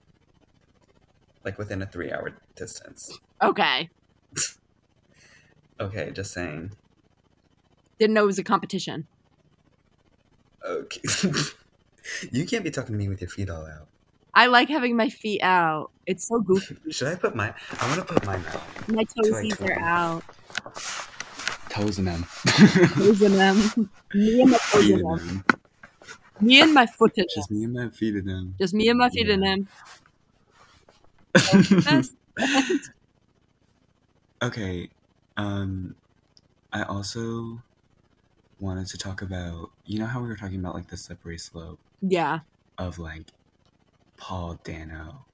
like 1.44 1.58
within 1.58 1.82
a 1.82 1.86
three-hour 1.86 2.36
distance. 2.56 3.18
Okay. 3.42 3.90
Okay, 5.80 6.10
just 6.10 6.32
saying. 6.32 6.72
Didn't 7.98 8.14
know 8.14 8.24
it 8.24 8.26
was 8.26 8.38
a 8.38 8.44
competition. 8.44 9.06
Okay, 10.64 11.00
you 12.32 12.46
can't 12.46 12.64
be 12.64 12.70
talking 12.70 12.92
to 12.94 12.98
me 12.98 13.08
with 13.08 13.20
your 13.20 13.30
feet 13.30 13.50
all 13.50 13.66
out. 13.66 13.88
I 14.34 14.46
like 14.46 14.68
having 14.68 14.96
my 14.96 15.08
feet 15.08 15.42
out. 15.42 15.90
It's 16.06 16.28
so 16.28 16.40
goofy. 16.40 16.76
Should 16.90 17.08
I 17.08 17.14
put 17.16 17.34
my? 17.34 17.54
I 17.80 17.88
want 17.88 18.06
to 18.06 18.14
put 18.14 18.24
mine 18.26 18.44
out. 18.48 18.88
My 18.88 18.94
like 18.96 19.08
toesies 19.14 19.60
are 19.60 19.74
clean. 19.74 19.78
out. 19.78 20.24
Toes 21.70 21.98
in 21.98 22.04
them. 22.04 22.26
Toes 22.94 23.22
in 23.22 23.32
them. 23.32 23.90
Me 24.14 24.40
and 24.42 24.50
my 24.50 24.58
toes 24.58 24.86
Feet 24.86 24.90
in 24.90 24.98
in 25.00 25.06
them. 25.06 25.18
them. 25.18 25.44
Me 26.40 26.60
and 26.60 26.74
my 26.74 26.86
foot 26.86 27.12
in 27.16 27.22
them. 27.22 27.28
Just 27.34 27.50
me 27.50 27.64
and 27.64 27.72
my 27.74 27.88
feet 27.88 28.16
in 28.16 28.24
them. 28.26 28.54
Just 28.58 28.74
me 28.74 28.88
and 28.88 28.98
my 28.98 29.10
feet 29.10 29.28
in 29.28 29.40
them. 29.40 29.68
Okay. 34.42 34.88
Um, 35.36 35.94
I 36.72 36.82
also 36.84 37.62
wanted 38.60 38.86
to 38.88 38.98
talk 38.98 39.22
about. 39.22 39.70
You 39.86 39.98
know 40.00 40.06
how 40.06 40.20
we 40.22 40.28
were 40.28 40.36
talking 40.36 40.60
about 40.60 40.74
like 40.74 40.88
the 40.88 40.96
slippery 40.96 41.38
slope 41.38 41.78
yeah. 42.02 42.40
of 42.78 42.98
like 42.98 43.26
Paul 44.16 44.58
Dano 44.64 45.24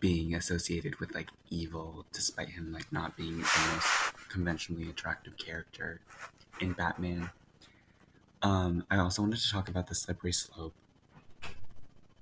being 0.00 0.34
associated 0.34 1.00
with 1.00 1.14
like 1.14 1.28
evil, 1.50 2.04
despite 2.12 2.50
him 2.50 2.72
like 2.72 2.92
not 2.92 3.16
being 3.16 3.38
the 3.38 3.70
most 3.72 4.28
conventionally 4.28 4.88
attractive 4.90 5.36
character 5.36 6.00
in 6.60 6.72
Batman. 6.72 7.30
Um, 8.42 8.84
I 8.90 8.98
also 8.98 9.22
wanted 9.22 9.38
to 9.40 9.50
talk 9.50 9.68
about 9.68 9.86
the 9.86 9.94
slippery 9.94 10.32
slope 10.32 10.74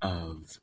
of 0.01 0.59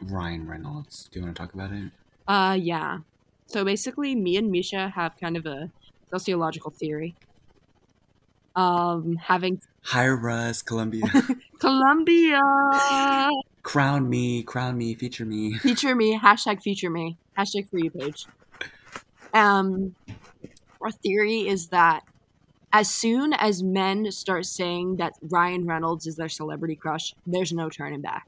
Ryan 0.00 0.46
Reynolds. 0.48 1.08
Do 1.10 1.18
you 1.18 1.24
want 1.24 1.36
to 1.36 1.42
talk 1.42 1.54
about 1.54 1.72
it? 1.72 1.90
Uh, 2.28 2.58
yeah. 2.60 2.98
So 3.46 3.64
basically, 3.64 4.14
me 4.14 4.36
and 4.36 4.50
Misha 4.50 4.88
have 4.88 5.16
kind 5.18 5.36
of 5.36 5.46
a 5.46 5.70
sociological 6.10 6.70
theory. 6.70 7.14
Um, 8.54 9.16
having 9.16 9.60
Hi, 9.84 10.08
Russ, 10.08 10.62
Columbia. 10.62 11.02
Columbia 11.58 12.40
crown 13.62 14.08
me, 14.08 14.42
crown 14.42 14.76
me, 14.76 14.94
feature 14.94 15.24
me. 15.24 15.54
feature 15.58 15.94
me 15.94 16.18
hashtag 16.18 16.62
feature 16.62 16.90
me 16.90 17.16
hashtag 17.38 17.68
for 17.70 17.78
you 17.78 17.90
page. 17.90 18.26
Um, 19.32 19.94
our 20.80 20.90
theory 20.90 21.48
is 21.48 21.68
that 21.68 22.02
as 22.72 22.90
soon 22.90 23.32
as 23.32 23.62
men 23.62 24.10
start 24.10 24.46
saying 24.46 24.96
that 24.96 25.14
Ryan 25.22 25.66
Reynolds 25.66 26.06
is 26.06 26.16
their 26.16 26.28
celebrity 26.28 26.76
crush, 26.76 27.14
there's 27.26 27.52
no 27.52 27.68
turning 27.68 28.00
back. 28.00 28.26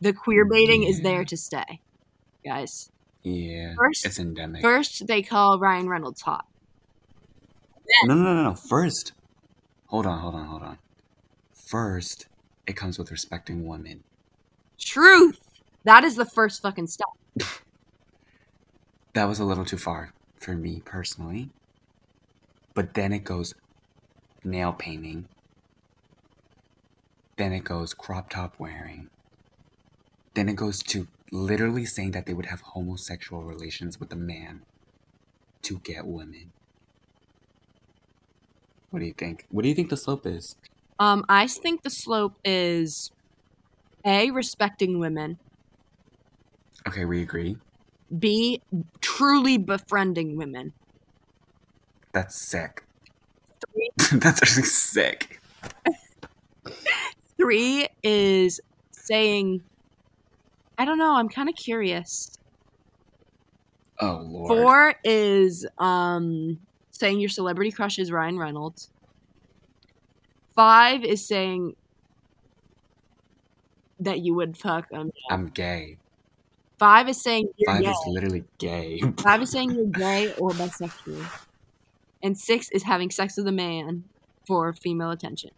The 0.00 0.12
queer 0.12 0.46
baiting 0.46 0.84
is 0.84 1.02
there 1.02 1.24
to 1.24 1.36
stay, 1.36 1.80
guys. 2.44 2.90
Yeah, 3.22 3.74
First- 3.76 4.06
it's 4.06 4.18
endemic. 4.18 4.62
First, 4.62 5.06
they 5.06 5.20
call 5.22 5.58
Ryan 5.58 5.88
Reynolds 5.88 6.22
hot. 6.22 6.46
No, 8.04 8.14
no, 8.14 8.34
no, 8.34 8.42
no. 8.44 8.54
First, 8.54 9.12
hold 9.86 10.06
on, 10.06 10.18
hold 10.18 10.34
on, 10.34 10.46
hold 10.46 10.62
on. 10.62 10.78
First, 11.54 12.26
it 12.66 12.74
comes 12.76 12.98
with 12.98 13.10
respecting 13.10 13.66
women. 13.66 14.02
Truth. 14.78 15.40
That 15.84 16.04
is 16.04 16.16
the 16.16 16.24
first 16.24 16.62
fucking 16.62 16.86
step. 16.88 17.08
That 19.12 19.24
was 19.24 19.40
a 19.40 19.44
little 19.44 19.64
too 19.64 19.76
far 19.76 20.12
for 20.36 20.54
me 20.54 20.82
personally. 20.84 21.50
But 22.74 22.94
then 22.94 23.12
it 23.12 23.24
goes 23.24 23.54
nail 24.44 24.72
painting. 24.72 25.26
Then 27.36 27.52
it 27.52 27.64
goes 27.64 27.92
crop 27.92 28.30
top 28.30 28.54
wearing. 28.58 29.10
Then 30.34 30.48
it 30.48 30.54
goes 30.54 30.80
to 30.84 31.08
literally 31.32 31.84
saying 31.84 32.12
that 32.12 32.26
they 32.26 32.34
would 32.34 32.46
have 32.46 32.60
homosexual 32.60 33.42
relations 33.42 33.98
with 33.98 34.12
a 34.12 34.16
man 34.16 34.62
to 35.62 35.78
get 35.80 36.06
women. 36.06 36.52
What 38.90 39.00
do 39.00 39.06
you 39.06 39.14
think? 39.14 39.46
What 39.50 39.62
do 39.62 39.68
you 39.68 39.74
think 39.74 39.90
the 39.90 39.96
slope 39.96 40.26
is? 40.26 40.56
Um, 40.98 41.24
I 41.28 41.46
think 41.46 41.82
the 41.82 41.90
slope 41.90 42.34
is 42.44 43.10
A, 44.04 44.30
respecting 44.30 44.98
women, 44.98 45.38
Okay, 46.86 47.04
we 47.04 47.22
agree. 47.22 47.56
B, 48.18 48.60
truly 49.00 49.58
befriending 49.58 50.36
women. 50.36 50.72
That's 52.12 52.34
sick. 52.34 52.82
Three, 53.72 53.90
That's 54.18 54.42
actually 54.42 54.64
sick. 54.64 55.40
three 57.36 57.86
is 58.02 58.60
saying, 58.92 59.62
I 60.78 60.84
don't 60.84 60.98
know, 60.98 61.14
I'm 61.14 61.28
kind 61.28 61.48
of 61.48 61.54
curious. 61.54 62.36
Oh 64.00 64.24
lord. 64.26 64.48
Four 64.48 64.94
is 65.04 65.66
um 65.78 66.58
saying 67.00 67.18
your 67.18 67.30
celebrity 67.30 67.72
crush 67.72 67.98
is 67.98 68.12
Ryan 68.12 68.38
Reynolds. 68.38 68.90
Five 70.54 71.02
is 71.02 71.26
saying 71.26 71.74
that 73.98 74.20
you 74.20 74.34
would 74.34 74.56
fuck 74.56 74.86
um 74.94 75.10
I'm 75.30 75.48
gay. 75.48 75.96
five 76.78 77.08
is 77.08 77.20
saying 77.22 77.48
you're 77.56 77.72
Five 77.72 77.82
gay. 77.82 77.90
is 77.90 78.04
literally 78.06 78.44
gay. 78.58 79.00
Five 79.22 79.42
is 79.42 79.50
saying 79.50 79.70
you're 79.72 79.86
gay 79.86 80.32
or 80.38 80.50
bisexual. 80.50 81.26
And 82.22 82.36
six 82.38 82.68
is 82.70 82.82
having 82.82 83.10
sex 83.10 83.36
with 83.38 83.46
a 83.48 83.52
man 83.52 84.04
for 84.46 84.72
female 84.74 85.10
attention. 85.10 85.50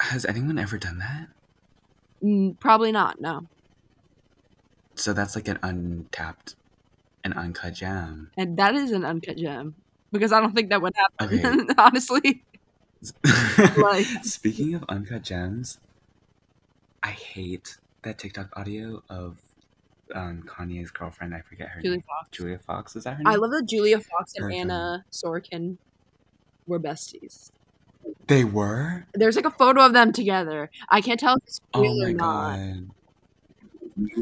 Has 0.00 0.26
anyone 0.26 0.58
ever 0.58 0.76
done 0.78 0.98
that? 0.98 1.28
Mm, 2.22 2.58
probably 2.60 2.92
not, 2.92 3.20
no. 3.20 3.46
So 4.94 5.12
that's 5.12 5.34
like 5.36 5.48
an 5.48 5.58
untapped, 5.62 6.54
an 7.24 7.32
uncut 7.34 7.74
gem. 7.74 8.30
And 8.36 8.56
that 8.58 8.74
is 8.74 8.90
an 8.92 9.04
uncut 9.04 9.36
gem. 9.36 9.74
Because 10.10 10.32
I 10.32 10.40
don't 10.40 10.54
think 10.54 10.68
that 10.70 10.82
would 10.82 10.92
happen, 11.18 11.38
Okay. 11.38 11.74
honestly. 11.78 12.42
Like- 13.76 14.06
Speaking 14.22 14.74
of 14.74 14.84
uncut 14.88 15.22
gems, 15.22 15.78
I 17.02 17.08
hate 17.10 17.78
that 18.02 18.18
TikTok 18.18 18.56
audio 18.56 19.02
of 19.08 19.38
um, 20.14 20.42
Kanye's 20.46 20.90
girlfriend. 20.90 21.34
I 21.34 21.40
forget 21.40 21.68
her 21.70 21.80
Julia 21.80 21.98
name. 21.98 22.04
Fox. 22.06 22.28
Julia 22.30 22.58
Fox. 22.58 22.96
Is 22.96 23.04
that 23.04 23.12
her 23.14 23.18
name? 23.18 23.26
I 23.26 23.34
love 23.36 23.50
that 23.52 23.66
Julia 23.66 23.98
Fox 24.00 24.34
and 24.36 24.44
Her 24.44 24.52
Anna 24.52 25.04
Sorokin 25.10 25.78
were 26.66 26.78
besties. 26.78 27.50
They 28.26 28.44
were. 28.44 29.06
There's 29.14 29.36
like 29.36 29.46
a 29.46 29.50
photo 29.50 29.84
of 29.86 29.92
them 29.94 30.12
together. 30.12 30.70
I 30.88 31.00
can't 31.00 31.18
tell 31.18 31.36
if 31.36 31.42
it's 31.46 31.60
Oh 31.74 31.80
real 31.82 31.98
my 31.98 32.10
or 32.10 32.12
not. 32.12 32.56
god. 32.58 32.90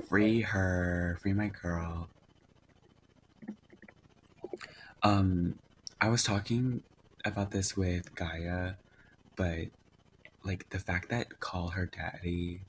Free 0.09 0.41
her. 0.43 1.19
Free 1.23 1.33
my 1.33 1.49
girl. 1.49 2.09
Um, 5.03 5.59
I 6.01 6.09
was 6.09 6.23
talking 6.23 6.83
about 7.25 7.51
this 7.51 7.77
with 7.77 8.15
Gaia, 8.15 8.75
but 9.37 9.69
like 10.45 10.69
the 10.71 10.79
fact 10.79 11.09
that 11.11 11.41
Call 11.41 11.69
Her 11.69 11.87
Daddy 11.87 12.61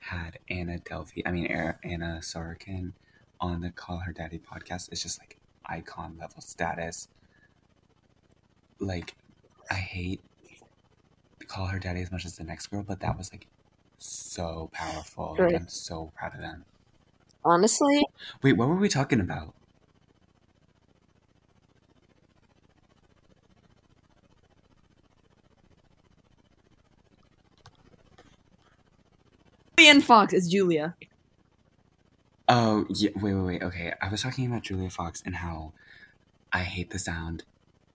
had 0.00 0.38
Anna 0.48 0.78
Delvey, 0.78 1.22
I 1.26 1.30
mean 1.30 1.46
Anna 1.46 2.18
Sorokin 2.22 2.92
on 3.40 3.60
the 3.60 3.70
Call 3.70 3.98
Her 3.98 4.12
Daddy 4.12 4.38
podcast 4.40 4.92
is 4.92 5.02
just 5.02 5.18
like 5.18 5.36
icon 5.64 6.16
level 6.18 6.40
status. 6.40 7.08
Like, 8.78 9.14
I 9.70 9.74
hate 9.74 10.20
Call 11.48 11.66
Her 11.66 11.78
Daddy 11.78 12.02
as 12.02 12.10
much 12.10 12.24
as 12.24 12.36
the 12.36 12.44
next 12.44 12.68
girl, 12.68 12.82
but 12.82 13.00
that 13.00 13.16
was 13.16 13.32
like 13.32 13.46
so 13.98 14.70
powerful. 14.72 15.36
Like, 15.38 15.54
I'm 15.54 15.68
so 15.68 16.12
proud 16.16 16.34
of 16.34 16.40
them. 16.40 16.64
Honestly, 17.44 18.04
Wait, 18.42 18.54
what 18.54 18.68
were 18.68 18.74
we 18.74 18.88
talking 18.88 19.20
about? 19.20 19.54
Julian 29.86 30.02
Fox 30.02 30.32
is 30.32 30.48
Julia. 30.48 30.96
Oh, 32.48 32.86
yeah, 32.90 33.10
wait, 33.14 33.34
wait, 33.34 33.44
wait. 33.44 33.62
Okay, 33.62 33.92
I 34.02 34.08
was 34.08 34.22
talking 34.22 34.44
about 34.46 34.62
Julia 34.62 34.90
Fox 34.90 35.22
and 35.24 35.36
how 35.36 35.74
I 36.52 36.64
hate 36.64 36.90
the 36.90 36.98
sound. 36.98 37.44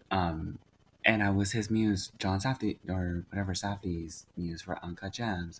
Um, 0.10 0.60
and 1.04 1.22
I 1.22 1.32
was 1.32 1.52
his 1.52 1.70
muse, 1.70 2.14
John 2.18 2.40
Safdie, 2.40 2.78
or 2.88 3.26
whatever 3.30 3.54
Safdie's 3.54 4.26
muse 4.38 4.62
for 4.62 4.80
Uncut 4.82 5.12
Gems, 5.12 5.60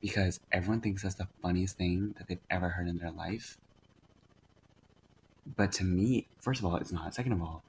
because 0.00 0.40
everyone 0.50 0.80
thinks 0.80 1.04
that's 1.04 1.14
the 1.14 1.28
funniest 1.40 1.76
thing 1.76 2.16
that 2.18 2.26
they've 2.26 2.38
ever 2.50 2.70
heard 2.70 2.88
in 2.88 2.98
their 2.98 3.12
life. 3.12 3.56
But 5.46 5.70
to 5.74 5.84
me, 5.84 6.26
first 6.40 6.58
of 6.58 6.66
all, 6.66 6.74
it's 6.76 6.90
not. 6.90 7.14
Second 7.14 7.32
of 7.32 7.42
all, 7.42 7.62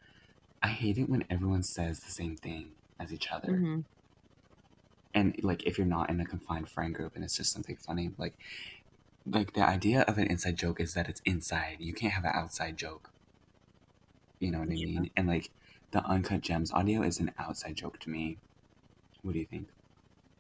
I 0.63 0.69
hate 0.69 0.97
it 0.97 1.07
when 1.07 1.23
everyone 1.29 1.61
says 1.61 1.99
the 1.99 2.11
same 2.11 2.35
thing 2.35 2.71
as 2.99 3.13
each 3.13 3.31
other. 3.31 3.57
hmm 3.57 3.81
and 5.13 5.36
like 5.43 5.63
if 5.63 5.78
you're 5.78 5.88
not 5.88 6.10
in 6.10 6.19
a 6.21 6.26
confined 6.26 6.69
friend 6.69 6.93
group 6.95 7.15
and 7.15 7.24
it's 7.24 7.38
just 7.38 7.52
something 7.54 7.76
funny 7.78 8.12
like 8.17 8.36
like 9.26 9.54
the 9.54 9.62
idea 9.67 10.02
of 10.04 10.17
an 10.17 10.28
inside 10.28 10.58
joke 10.58 10.80
is 10.80 10.93
that 10.93 11.10
it's 11.10 11.21
inside 11.26 11.78
you 11.80 11.93
can't 11.93 12.13
have 12.13 12.26
an 12.26 12.32
outside 12.36 12.78
joke 12.78 13.12
you 14.39 14.52
know 14.52 14.60
what 14.60 14.69
i 14.71 14.76
Yeah. 14.76 14.78
mean 14.78 15.10
and 15.15 15.28
like 15.28 15.52
the 15.91 16.04
uncut 16.06 16.41
gems 16.41 16.71
audio 16.71 17.02
is 17.02 17.19
an 17.19 17.32
outside 17.38 17.76
joke 17.76 18.00
to 18.00 18.10
me 18.10 18.38
what 19.24 19.34
do 19.34 19.39
you 19.39 19.45
think 19.45 19.69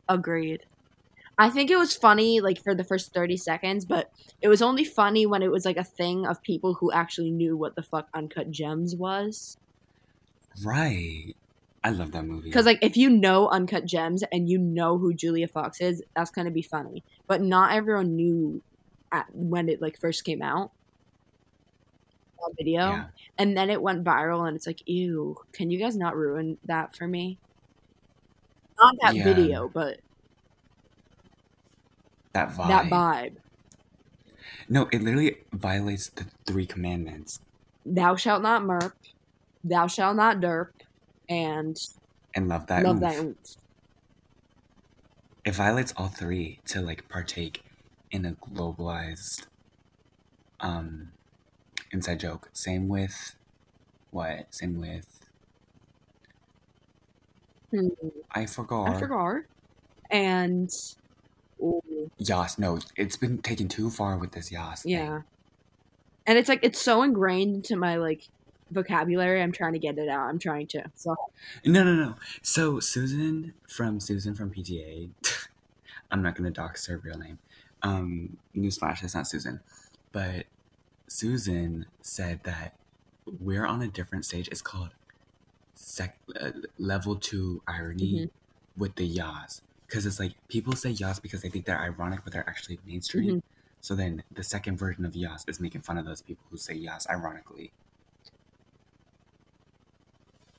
Agreed. 0.07 0.67
I 1.37 1.49
think 1.49 1.71
it 1.71 1.77
was 1.77 1.95
funny 1.97 2.41
like 2.41 2.61
for 2.63 2.75
the 2.75 2.83
first 2.85 3.13
30 3.13 3.37
seconds, 3.37 3.85
but 3.85 4.11
it 4.41 4.49
was 4.49 4.61
only 4.61 4.85
funny 4.85 5.25
when 5.25 5.43
it 5.43 5.51
was 5.51 5.65
like 5.65 5.77
a 5.77 5.83
thing 5.85 6.25
of 6.27 6.41
people 6.43 6.75
who 6.75 6.91
actually 6.91 7.31
knew 7.31 7.57
what 7.57 7.75
the 7.75 7.83
fuck 7.83 8.09
Uncut 8.13 8.51
Gems 8.51 8.95
was. 8.95 9.57
right 10.63 11.35
i 11.83 11.89
love 11.91 12.11
that 12.11 12.25
movie 12.25 12.51
Because 12.51 12.65
like 12.65 12.79
if 12.81 12.97
you 12.97 13.09
know 13.09 13.47
Uncut 13.49 13.85
Gems 13.85 14.23
and 14.31 14.49
you 14.49 14.57
know 14.59 14.97
who 14.97 15.13
Julia 15.13 15.47
Fox 15.47 15.79
is, 15.81 16.03
that's 16.15 16.31
gonna 16.31 16.51
be 16.51 16.61
funny. 16.61 17.03
But 17.27 17.41
not 17.41 17.71
everyone 17.73 18.15
knew 18.15 18.63
at, 19.11 19.27
when 19.33 19.69
it 19.69 19.81
like 19.81 19.97
first 19.99 20.23
came 20.23 20.41
out 20.41 20.71
on 22.43 22.51
video, 22.57 23.03
yeah 23.03 23.07
and 23.37 23.55
then 23.57 23.69
it 23.69 23.81
went 23.81 24.03
viral, 24.03 24.47
and 24.47 24.55
it's 24.55 24.67
like, 24.67 24.79
ew, 24.85 25.35
can 25.53 25.69
you 25.69 25.79
guys 25.79 25.95
not 25.95 26.15
ruin 26.15 26.57
that 26.65 26.95
for 26.95 27.07
me? 27.07 27.39
Not 28.77 28.95
that 29.01 29.15
Yeah. 29.15 29.23
video, 29.23 29.69
but 29.69 30.01
that 32.33 32.49
vibe 32.49 32.61
that 32.67 32.89
vibe. 32.89 33.37
no 34.69 34.87
it 34.91 35.01
literally 35.01 35.37
violates 35.53 36.09
the 36.09 36.25
three 36.47 36.65
commandments 36.65 37.39
Thou 37.85 38.15
shalt 38.15 38.41
not 38.41 38.63
murp, 38.63 38.93
thou 39.63 39.87
shalt 39.87 40.15
not 40.15 40.37
derp, 40.41 40.80
and 41.31 41.77
and 42.35 42.47
love 42.49 42.67
that 42.67 42.83
love 42.83 42.97
oomph. 42.97 43.01
that 43.01 43.17
oomph. 43.19 43.37
it 45.45 45.55
violates 45.55 45.93
all 45.97 46.09
three 46.09 46.59
to 46.65 46.81
like 46.81 47.07
partake 47.07 47.63
in 48.11 48.25
a 48.25 48.33
globalized 48.33 49.47
um 50.59 51.11
inside 51.91 52.19
joke 52.19 52.49
same 52.53 52.87
with 52.89 53.35
what 54.11 54.53
same 54.53 54.77
with 54.79 55.07
Hmm, 57.71 57.87
i 58.31 58.45
forgot 58.45 58.89
I 58.89 58.99
forgot. 58.99 59.43
And 60.11 60.69
ooh, 61.61 62.11
yas 62.17 62.59
no 62.59 62.79
it's 62.97 63.15
been 63.17 63.37
taken 63.41 63.67
too 63.69 63.89
far 63.89 64.17
with 64.17 64.31
this 64.33 64.51
yas 64.51 64.83
thing. 64.83 64.91
yeah. 64.93 65.21
And 66.27 66.37
it's 66.37 66.49
like 66.49 66.59
it's 66.63 66.81
so 66.81 67.01
ingrained 67.03 67.55
into 67.57 67.75
my 67.77 67.95
like 67.97 68.23
vocabulary. 68.71 69.41
I'm 69.41 69.51
trying 69.51 69.73
to 69.73 69.79
get 69.79 69.97
it 69.97 70.09
out. 70.09 70.27
I'm 70.29 70.39
trying 70.39 70.67
to. 70.67 70.83
So 70.95 71.15
no 71.65 71.83
no 71.83 71.93
no 71.95 72.15
so 72.41 72.79
susan 72.79 73.53
from 73.67 73.99
susan 73.99 74.33
from 74.35 74.51
pta 74.51 75.09
i'm 76.11 76.21
not 76.21 76.35
gonna 76.35 76.51
dox 76.51 76.87
her 76.87 76.97
real 76.97 77.17
name 77.17 77.37
um 77.83 78.37
newsflash 78.55 79.03
it's 79.03 79.15
not 79.15 79.27
susan 79.27 79.59
but 80.11 80.45
susan 81.07 81.85
said 82.01 82.39
that 82.43 82.75
we're 83.39 83.65
on 83.65 83.81
a 83.81 83.87
different 83.87 84.25
stage 84.25 84.47
it's 84.49 84.61
called 84.61 84.89
sec- 85.73 86.17
uh, 86.39 86.51
level 86.77 87.15
two 87.15 87.61
irony 87.67 88.29
with 88.77 88.95
the 88.95 89.05
yas 89.05 89.61
because 89.87 90.05
it's 90.05 90.19
like 90.19 90.33
people 90.47 90.73
say 90.75 90.89
yas 90.89 91.19
because 91.19 91.41
they 91.41 91.49
think 91.49 91.65
they're 91.65 91.79
ironic 91.79 92.19
but 92.23 92.33
they're 92.33 92.47
actually 92.49 92.79
mainstream 92.85 93.37
Mhm. 93.37 93.41
so 93.81 93.95
then 93.95 94.23
the 94.31 94.43
second 94.43 94.77
version 94.77 95.05
of 95.05 95.15
yas 95.15 95.43
is 95.47 95.59
making 95.59 95.81
fun 95.81 95.97
of 95.97 96.05
those 96.05 96.21
people 96.21 96.43
who 96.51 96.57
say 96.57 96.73
yas 96.75 97.07
ironically 97.09 97.71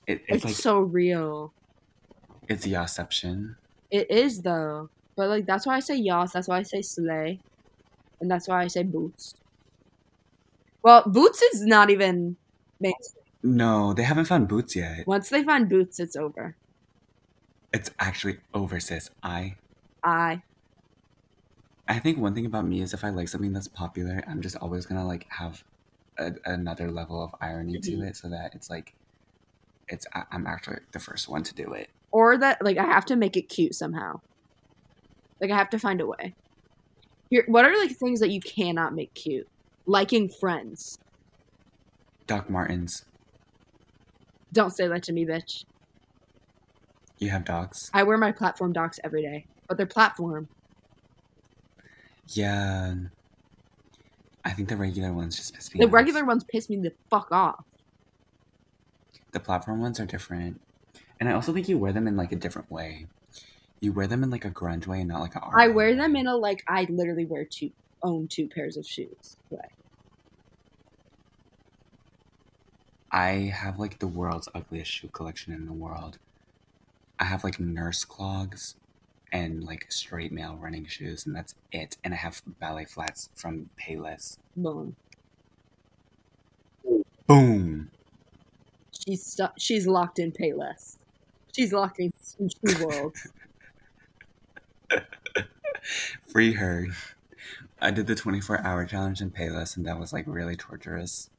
it, 0.07 0.23
it's, 0.29 0.45
it's, 0.45 0.45
like 0.45 0.57
so 0.57 0.81
real. 0.81 1.55
it's 2.49 2.67
yasception 2.67 3.57
It 3.93 4.11
is 4.11 4.43
though. 4.43 4.91
But 5.17 5.29
like 5.29 5.47
that's 5.47 5.67
why 5.67 5.77
I 5.77 5.81
say 5.81 5.97
yas. 5.97 6.33
That's 6.33 6.49
why 6.49 6.59
I 6.59 6.63
say 6.65 6.83
slay, 6.83 7.43
and 8.21 8.31
that's 8.31 8.49
why 8.49 8.63
I 8.65 8.69
say 8.69 8.85
boots. 8.85 9.35
Well, 10.83 11.03
boots 11.07 11.43
is 11.43 11.65
not 11.65 11.91
even 11.91 12.37
mainstream. 12.81 13.25
no 13.43 13.93
they 13.95 14.03
haven't 14.03 14.25
found 14.27 14.49
boots 14.49 14.75
yet 14.77 15.07
Once 15.07 15.29
they 15.29 15.45
find 15.45 15.69
boots, 15.69 16.01
it's 16.01 16.17
over. 16.17 16.57
it's 17.73 17.91
actually 17.99 18.39
over 18.55 18.81
sis 18.81 19.11
i 19.23 19.57
I 20.05 20.43
I 21.89 21.99
think 21.99 22.19
one 22.19 22.35
thing 22.35 22.47
about 22.47 22.67
me 22.67 22.81
is 22.81 22.95
if 22.95 23.05
I 23.05 23.11
like 23.11 23.29
something 23.29 23.53
that's 23.53 23.69
popular, 23.69 24.23
I'm 24.27 24.41
just 24.41 24.57
always 24.57 24.87
gonna 24.87 25.07
like 25.07 25.27
have 25.31 25.65
a, 26.19 26.35
another 26.45 26.91
level 26.91 27.23
of 27.23 27.35
irony 27.41 27.79
Mhm. 27.79 27.83
to 27.83 28.03
it, 28.03 28.17
so 28.17 28.29
that 28.31 28.55
it's 28.55 28.71
like, 28.71 28.95
it's 29.93 30.07
I, 30.15 30.23
I'm 30.33 30.47
actually 30.47 30.79
the 30.93 30.99
first 30.99 31.29
one 31.29 31.43
to 31.45 31.55
do 31.55 31.73
it. 31.75 31.89
or 32.11 32.37
that 32.39 32.65
like 32.65 32.79
I 32.79 32.85
have 32.85 33.05
to 33.07 33.17
make 33.17 33.37
it 33.37 33.43
cute 33.49 33.75
somehow. 33.75 34.21
Like 35.41 35.51
I 35.51 35.57
have 35.57 35.71
to 35.71 35.79
find 35.79 36.01
a 36.01 36.07
way. 36.07 36.35
Here, 37.31 37.45
what 37.47 37.65
are 37.65 37.77
like 37.79 37.93
things 37.97 38.21
that 38.21 38.31
you 38.31 38.41
cannot 38.41 38.95
make 38.95 39.15
cute? 39.15 39.49
Liking 39.87 40.29
friends. 40.29 40.99
Doc 42.27 42.49
Martens, 42.51 43.05
Don't 44.53 44.71
say 44.71 44.87
that 44.89 45.03
to 45.05 45.13
me, 45.13 45.25
bitch. 45.27 45.65
you 47.19 47.31
have 47.31 47.45
dogs. 47.45 47.91
I 47.93 48.03
wear 48.05 48.17
my 48.19 48.33
platform 48.33 48.73
docs 48.73 48.99
every 49.05 49.23
day, 49.23 49.47
but 49.69 49.77
they're 49.77 49.87
platform. 49.87 50.49
Yeah. 52.29 52.95
I 54.45 54.51
think 54.53 54.69
the 54.69 54.77
regular 54.77 55.13
ones 55.13 55.37
just 55.37 55.55
piss 55.55 55.73
me 55.75 55.81
The 55.81 55.87
off. 55.87 55.93
regular 55.93 56.25
ones 56.25 56.45
piss 56.45 56.69
me 56.69 56.77
the 56.77 56.93
fuck 57.11 57.29
off. 57.33 57.65
The 59.33 59.41
platform 59.41 59.81
ones 59.81 59.99
are 59.99 60.07
different. 60.07 60.61
And 61.19 61.29
I 61.29 61.33
also 61.33 61.53
think 61.53 61.69
you 61.69 61.79
wear 61.79 61.93
them 61.93 62.07
in 62.07 62.17
like 62.17 62.33
a 62.33 62.37
different 62.37 62.71
way. 62.71 63.07
You 63.81 63.93
wear 63.93 64.07
them 64.07 64.23
in 64.23 64.31
like 64.31 64.45
a 64.45 64.51
grunge 64.51 64.87
way 64.87 65.01
and 65.01 65.09
not 65.09 65.21
like 65.21 65.35
a 65.35 65.43
I 65.57 65.69
wear 65.69 65.95
them 65.97 66.15
in 66.17 66.27
a 66.27 66.37
like 66.37 66.63
I 66.69 66.87
literally 66.89 67.25
wear 67.25 67.45
two 67.45 67.71
own 68.03 68.29
two 68.29 68.49
pairs 68.49 68.77
of 68.77 68.87
shoes. 68.87 69.37
way. 69.51 69.61
I 73.11 73.53
have 73.55 73.79
like 73.79 73.99
the 73.99 74.07
world's 74.07 74.49
ugliest 74.55 74.91
shoe 74.91 75.09
collection 75.09 75.53
in 75.53 75.67
the 75.67 75.73
world. 75.73 76.19
I 77.19 77.25
have 77.25 77.45
like 77.45 77.61
nurse 77.61 78.05
clogs 78.05 78.75
and 79.31 79.65
like 79.65 79.91
straight 79.91 80.33
male 80.33 80.59
running 80.61 80.87
shoes, 80.87 81.27
and 81.27 81.35
that's 81.35 81.55
it. 81.71 81.97
And 82.03 82.15
I 82.15 82.17
have 82.17 82.43
ballet 82.61 82.85
flats 82.85 83.31
from 83.35 83.71
Payless. 83.81 84.39
Boom. 84.57 84.97
Boom! 87.27 87.91
She's 89.07 89.25
stu- 89.25 89.55
she's 89.59 89.87
locked 89.87 90.19
in 90.19 90.33
Payless. 90.33 90.97
She's 91.55 91.73
locked 91.73 91.99
in 91.99 92.13
shoe 92.39 92.87
world. 92.87 93.17
Free 96.29 96.53
her. 96.53 96.87
I 97.81 97.91
did 97.91 98.07
the 98.07 98.15
24 98.15 98.65
hour 98.65 98.87
challenge 98.87 99.21
in 99.21 99.31
Payless, 99.31 99.77
and 99.77 99.85
that 99.87 99.99
was 99.99 100.13
like 100.13 100.25
really 100.27 100.57
torturous. 100.57 101.31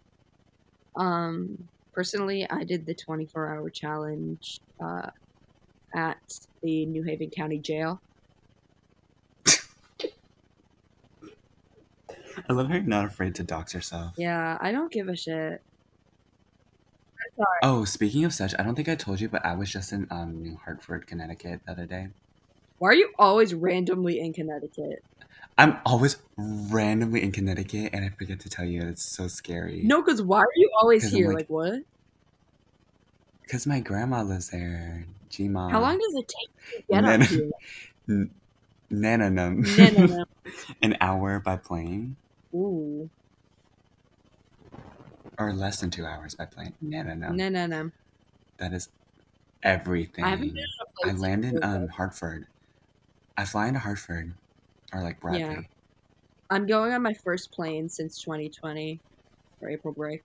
Um, 0.96 1.70
personally, 1.94 2.48
I 2.50 2.64
did 2.64 2.86
the 2.86 2.94
24 2.94 3.56
hour 3.56 3.70
challenge 3.70 4.60
uh, 4.80 5.10
at 5.96 6.40
the 6.62 6.86
New 6.86 7.04
Haven 7.04 7.30
County 7.30 7.60
Jail. 7.60 8.02
I 9.48 9.54
love 12.50 12.68
how 12.68 12.76
you're 12.76 12.84
not 12.84 13.06
afraid 13.06 13.36
to 13.36 13.44
dox 13.44 13.74
yourself. 13.74 14.14
Yeah, 14.18 14.58
I 14.60 14.72
don't 14.72 14.92
give 14.92 15.08
a 15.08 15.16
shit. 15.16 15.62
Oh, 17.64 17.86
speaking 17.86 18.26
of 18.26 18.34
such, 18.34 18.54
I 18.60 18.64
don't 18.64 18.76
think 18.76 18.88
I 18.90 18.96
told 18.96 19.20
you, 19.20 19.28
but 19.30 19.44
I 19.46 19.56
was 19.56 19.72
just 19.72 19.92
in 19.92 20.08
um, 20.12 20.42
New 20.44 20.58
Hartford, 20.64 21.08
Connecticut 21.08 21.62
the 21.66 21.72
other 21.72 21.86
day. 21.86 22.10
Why 22.80 22.90
are 22.90 22.94
you 22.96 23.12
always 23.18 23.54
randomly 23.54 24.20
in 24.20 24.34
Connecticut? 24.34 25.04
I'm 25.58 25.78
always 25.86 26.18
randomly 26.38 27.24
in 27.24 27.32
Connecticut, 27.32 27.92
and 27.94 28.04
I 28.06 28.10
forget 28.10 28.40
to 28.42 28.50
tell 28.50 28.66
you. 28.66 28.82
It's 28.84 29.04
so 29.04 29.28
scary. 29.28 29.82
No, 29.84 30.02
because 30.02 30.22
why 30.22 30.40
are 30.40 30.48
you 30.56 30.70
always 30.82 31.12
here? 31.12 31.28
like- 31.30 31.36
Like, 31.38 31.50
what? 31.50 31.82
because 33.44 33.68
my 33.68 33.80
grandma 33.82 34.24
lives 34.24 34.50
there. 34.50 35.06
Gma. 35.30 35.70
How 35.72 35.82
long 35.82 35.98
does 36.00 36.14
it 36.16 36.28
take 36.28 36.78
to 36.78 36.84
get 36.94 37.02
Nana- 37.04 37.24
up 37.24 37.30
here? 37.30 38.30
Nananum. 38.92 40.08
No. 40.10 40.26
An 40.82 40.98
hour 41.02 41.40
by 41.40 41.58
plane, 41.58 42.16
Ooh, 42.54 43.10
or 45.38 45.54
less 45.54 45.80
than 45.80 45.90
two 45.90 46.06
hours 46.06 46.36
by 46.36 46.46
plane. 46.46 46.76
No, 46.82 47.04
no, 47.04 47.14
no, 47.14 47.32
no. 47.32 47.50
No, 47.50 47.66
no. 47.66 47.92
That 48.58 48.74
is 48.74 48.90
everything. 49.64 50.24
I 50.24 50.30
haven't 50.30 50.54
been 50.54 50.66
on 51.04 51.10
a 51.10 51.14
I 51.14 51.16
land 51.16 51.46
in 51.46 51.64
um 51.64 51.88
Hartford. 51.88 52.48
I 53.38 53.46
fly 53.46 53.68
into 53.68 53.80
Hartford, 53.80 54.34
or 54.94 55.02
like 55.02 55.20
Bradley. 55.20 55.42
Yeah. 55.56 55.62
I'm 56.50 56.68
going 56.68 56.94
on 56.94 57.02
my 57.02 57.14
first 57.24 57.52
plane 57.52 57.90
since 57.90 58.22
2020 58.22 59.00
for 59.60 59.70
April 59.70 59.94
break. 59.94 60.22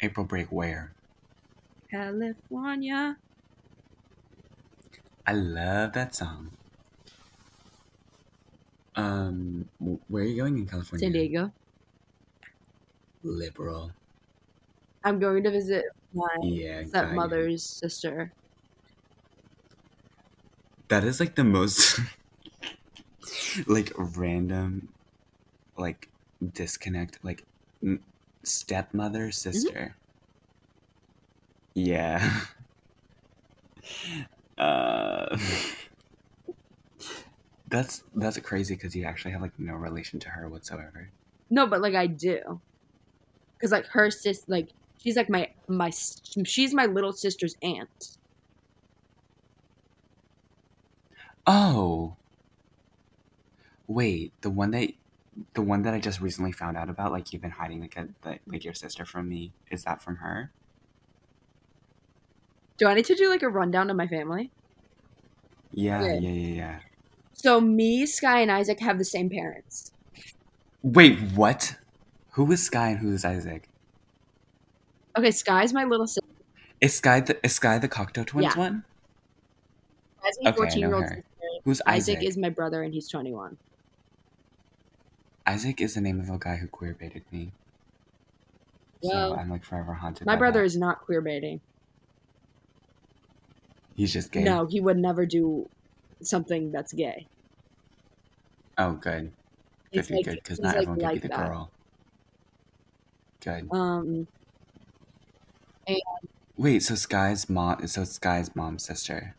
April 0.00 0.24
break 0.24 0.50
where? 0.50 0.92
California. 1.90 3.16
I 5.26 5.32
love 5.32 5.92
that 5.94 6.14
song. 6.14 6.52
Um, 8.94 9.68
where 10.08 10.22
are 10.22 10.26
you 10.26 10.36
going 10.36 10.56
in 10.56 10.66
California? 10.66 11.04
San 11.04 11.12
Diego. 11.12 11.52
Liberal. 13.26 13.92
I'm 15.04 15.18
going 15.18 15.42
to 15.44 15.50
visit 15.50 15.84
my 16.12 16.36
Yeah. 16.40 16.84
stepmother's 16.84 17.64
sister. 17.66 18.34
That 20.88 21.04
is 21.04 21.20
like 21.20 21.34
the 21.36 21.44
most 21.44 22.00
like 23.66 23.92
random 23.96 24.94
like 25.76 26.10
disconnect 26.52 27.24
like 27.24 27.46
stepmother 28.44 29.30
sister. 29.32 29.96
Yeah. 31.74 32.46
Uh 34.58 35.36
That's 37.68 38.02
that's 38.14 38.38
crazy 38.40 38.74
because 38.74 38.94
you 38.96 39.04
actually 39.04 39.30
have 39.32 39.40
like 39.42 39.56
no 39.58 39.74
relation 39.74 40.18
to 40.20 40.30
her 40.30 40.48
whatsoever. 40.48 41.12
No, 41.50 41.66
but 41.66 41.80
like 41.80 41.94
I 41.94 42.06
do, 42.06 42.62
because 43.56 43.72
like 43.72 43.86
her 43.88 44.10
sis, 44.10 44.44
like 44.48 44.68
she's 44.98 45.16
like 45.16 45.30
my 45.30 45.50
my 45.68 45.90
she's 46.44 46.74
my 46.74 46.86
little 46.86 47.12
sister's 47.12 47.56
aunt. 47.62 48.18
Oh. 51.46 52.16
Wait, 53.86 54.32
the 54.40 54.50
one 54.50 54.72
that 54.72 54.92
the 55.54 55.62
one 55.62 55.82
that 55.82 55.94
I 55.94 56.00
just 56.00 56.20
recently 56.20 56.52
found 56.52 56.76
out 56.76 56.88
about, 56.88 57.12
like 57.12 57.32
you've 57.32 57.42
been 57.42 57.50
hiding 57.52 57.80
like 57.80 57.96
a, 57.96 58.08
the, 58.22 58.38
like 58.46 58.64
your 58.64 58.74
sister 58.74 59.04
from 59.04 59.28
me, 59.28 59.52
is 59.70 59.84
that 59.84 60.02
from 60.02 60.16
her? 60.16 60.50
Do 62.78 62.86
I 62.86 62.94
need 62.94 63.04
to 63.06 63.14
do 63.14 63.28
like 63.30 63.42
a 63.42 63.48
rundown 63.48 63.90
of 63.90 63.96
my 63.96 64.06
family? 64.08 64.50
Yeah, 65.72 66.02
Yeah. 66.02 66.14
yeah, 66.14 66.30
yeah, 66.30 66.54
yeah. 66.54 66.78
So 67.34 67.60
me, 67.60 68.06
Sky, 68.06 68.40
and 68.40 68.50
Isaac 68.50 68.80
have 68.80 68.98
the 68.98 69.04
same 69.04 69.28
parents. 69.28 69.92
Wait, 70.82 71.20
what? 71.34 71.76
Who 72.36 72.52
is 72.52 72.64
Sky 72.64 72.90
and 72.90 73.00
who 73.00 73.12
is 73.12 73.24
Isaac? 73.24 73.68
Okay, 75.16 75.30
Sky's 75.30 75.72
my 75.72 75.84
little 75.84 76.06
sister. 76.06 76.22
Is 76.80 76.94
Sky 76.96 77.20
the 77.20 77.38
is 77.44 77.54
Sky 77.54 77.78
the 77.78 77.88
Cocteau 77.88 78.26
Twins 78.26 78.54
Yeah. 78.54 78.54
one? 78.56 78.84
Sky's 80.20 80.38
my 80.42 80.50
Okay, 80.50 80.66
I 80.68 80.74
know 80.74 80.80
14 80.80 80.80
year 80.80 80.94
old 80.94 81.08
sister. 81.08 81.22
Who's 81.64 81.80
Isaac 81.86 82.18
Isaac? 82.18 82.22
is 82.22 82.36
my 82.36 82.50
brother, 82.50 82.82
and 82.82 82.92
he's 82.92 83.08
21. 83.08 83.58
Isaac 85.46 85.80
is 85.80 85.94
the 85.94 86.00
name 86.02 86.20
of 86.20 86.28
a 86.28 86.38
guy 86.38 86.56
who 86.56 86.68
queer 86.68 86.92
baited 86.92 87.24
me. 87.32 87.52
so 89.02 89.08
Well, 89.08 89.34
I'm 89.34 89.50
like 89.50 89.64
forever 89.64 89.94
haunted. 89.94 90.26
My 90.26 90.36
brother 90.36 90.60
that. 90.60 90.66
is 90.66 90.76
not 90.76 91.00
queer 91.00 91.20
baiting. 91.22 91.60
He's 93.94 94.12
just 94.12 94.30
gay. 94.32 94.44
No, 94.44 94.66
he 94.66 94.80
would 94.80 94.98
never 94.98 95.24
do 95.26 95.68
something 96.22 96.70
that's 96.70 96.92
gay. 96.92 97.28
Oh, 98.78 98.92
good. 98.94 99.32
Good, 99.92 100.10
like, 100.10 100.24
good. 100.24 100.34
Because 100.42 100.60
not 100.60 100.76
like, 100.76 100.76
everyone 100.76 100.98
can 100.98 101.08
like 101.08 101.14
be 101.14 101.20
the 101.20 101.28
that. 101.28 101.46
girl. 101.48 101.70
Good. 103.46 103.68
Um, 103.70 104.26
Wait, 106.56 106.82
so 106.82 106.96
Sky's 106.96 107.48
mom. 107.48 107.86
So 107.86 108.02
Sky's 108.02 108.54
mom's 108.56 108.84
sister. 108.84 109.36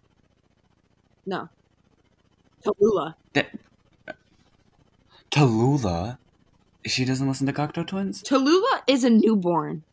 no. 1.25 1.49
Tallulah. 2.65 3.15
Tallulah. 5.29 6.17
She 6.85 7.03
doesn't 7.03 7.27
listen 7.27 7.47
to 7.47 7.53
Cocteau 7.53 7.85
Twins. 7.85 8.23
Tallulah 8.23 8.81
is 8.87 9.03
a 9.03 9.09
newborn. 9.09 9.83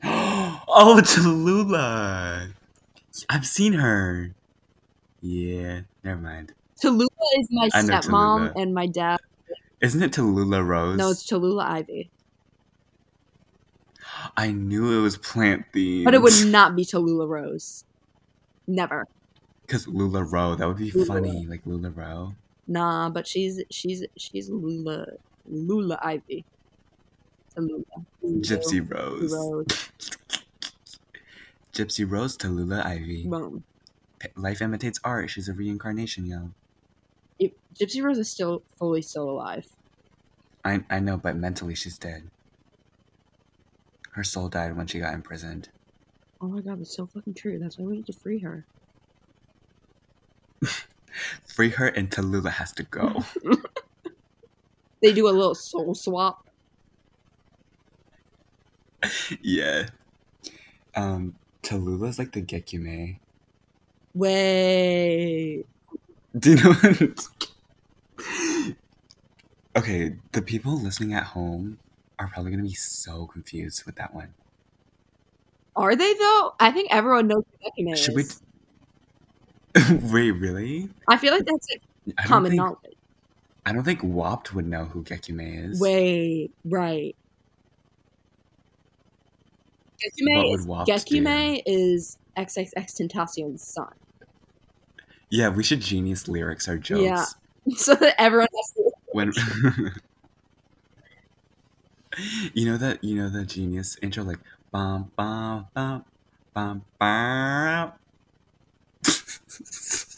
oh, 0.04 1.00
Tallulah. 1.04 2.52
I've 3.28 3.46
seen 3.46 3.72
her. 3.74 4.30
Yeah, 5.20 5.80
never 6.04 6.20
mind. 6.20 6.52
Tallulah 6.80 7.08
is 7.38 7.48
my 7.50 7.68
I 7.74 7.82
know 7.82 7.94
stepmom, 7.94 8.52
Tallulah. 8.52 8.62
and 8.62 8.74
my 8.74 8.86
dad. 8.86 9.18
Isn't 9.80 10.02
it 10.02 10.12
Tallulah 10.12 10.64
Rose? 10.66 10.98
No, 10.98 11.10
it's 11.10 11.28
Tallulah 11.28 11.64
Ivy. 11.64 12.10
I 14.36 14.52
knew 14.52 14.98
it 14.98 15.02
was 15.02 15.16
plant 15.16 15.64
themed. 15.72 16.04
But 16.04 16.14
it 16.14 16.22
would 16.22 16.46
not 16.46 16.76
be 16.76 16.84
Tallulah 16.84 17.28
Rose. 17.28 17.84
Never. 18.66 19.06
Because 19.62 19.86
LuLaRoe. 19.86 20.58
That 20.58 20.68
would 20.68 20.78
be 20.78 20.90
Lula 20.90 21.06
funny. 21.06 21.46
Like 21.46 21.64
LuLaRoe. 21.64 22.34
Nah, 22.68 23.10
but 23.10 23.26
she's 23.26 23.62
she's 23.70 24.04
she's 24.16 24.48
Lula 24.48 25.06
Lula 25.46 25.98
Ivy. 26.02 26.44
Tallulah. 27.54 28.04
Lulu 28.22 28.42
Gypsy 28.42 28.90
Rose. 28.90 29.32
Rose. 29.32 29.66
Gypsy 31.72 32.10
Rose 32.10 32.36
Tallulah 32.36 32.84
Ivy. 32.84 33.26
Boom. 33.26 33.64
Life 34.34 34.62
imitates 34.62 34.98
art. 35.04 35.30
She's 35.30 35.48
a 35.48 35.52
reincarnation, 35.52 36.26
yo. 36.26 36.50
Gypsy 37.78 38.02
Rose 38.02 38.18
is 38.18 38.30
still 38.30 38.62
fully 38.78 39.02
still 39.02 39.28
alive. 39.28 39.66
I 40.64 40.82
I 40.88 41.00
know, 41.00 41.16
but 41.18 41.36
mentally 41.36 41.74
she's 41.74 41.98
dead. 41.98 42.30
Her 44.16 44.24
soul 44.24 44.48
died 44.48 44.74
when 44.74 44.86
she 44.86 44.98
got 44.98 45.12
imprisoned. 45.12 45.68
Oh 46.40 46.48
my 46.48 46.62
god, 46.62 46.80
that's 46.80 46.96
so 46.96 47.04
fucking 47.04 47.34
true. 47.34 47.58
That's 47.58 47.78
why 47.78 47.84
we 47.84 47.96
need 47.96 48.06
to 48.06 48.14
free 48.14 48.38
her. 48.38 48.64
Free 51.46 51.70
her 51.70 51.86
and 51.86 52.10
Tallulah 52.10 52.52
has 52.52 52.72
to 52.72 52.82
go. 52.82 53.24
They 55.02 55.12
do 55.12 55.28
a 55.28 55.30
little 55.30 55.54
soul 55.54 55.94
swap. 55.94 56.48
yeah. 59.42 59.88
Um, 60.94 61.36
Tallulah's 61.62 62.18
like 62.18 62.32
the 62.32 62.42
Gekyume. 62.42 63.18
Way. 64.14 65.64
Do 66.36 66.50
you 66.50 66.56
know 66.56 66.72
what? 66.72 67.28
okay, 69.76 70.16
the 70.32 70.42
people 70.42 70.80
listening 70.80 71.12
at 71.12 71.24
home 71.24 71.78
are 72.18 72.28
probably 72.28 72.50
gonna 72.50 72.62
be 72.62 72.74
so 72.74 73.26
confused 73.26 73.84
with 73.84 73.96
that 73.96 74.14
one. 74.14 74.34
Are 75.74 75.94
they 75.94 76.14
though? 76.14 76.54
I 76.58 76.70
think 76.70 76.88
everyone 76.90 77.28
knows 77.28 77.44
what 77.60 77.72
Gekyume 77.78 77.96
Should 77.96 78.14
we? 78.14 78.22
is. 78.22 78.42
Wait, 80.12 80.30
really? 80.32 80.88
I 81.08 81.18
feel 81.18 81.32
like 81.32 81.44
that's 81.44 81.68
like 81.70 82.16
common 82.26 82.52
think 82.52 82.62
knowledge. 82.62 82.96
I 83.66 83.72
don't 83.72 83.84
think 83.84 84.00
Wopt 84.02 84.54
would 84.54 84.66
know 84.66 84.84
who 84.84 85.02
Gekyume 85.02 85.70
is. 85.70 85.80
Way 85.80 86.50
right. 86.64 87.14
Gekyume 89.96 90.54
is, 90.54 90.66
Gekyume 90.66 91.62
is 91.66 92.18
XXXTentacion's 92.36 93.62
son. 93.62 93.92
Yeah, 95.30 95.48
we 95.48 95.64
should 95.64 95.80
genius 95.80 96.28
lyrics 96.28 96.68
our 96.68 96.78
jokes. 96.78 97.02
Yeah. 97.02 97.24
So 97.76 97.96
that 97.96 98.14
everyone 98.20 98.46
has 98.56 98.70
to. 98.76 98.92
When 99.10 99.32
you 102.54 102.64
know 102.66 102.76
that 102.76 103.02
you 103.04 103.14
know 103.16 103.28
the 103.28 103.44
genius 103.44 103.96
intro 104.02 104.24
like 104.24 104.38
bum 104.70 105.10
bum 105.16 105.66
bum 105.74 106.04
bum 106.54 106.82
bum. 106.98 107.92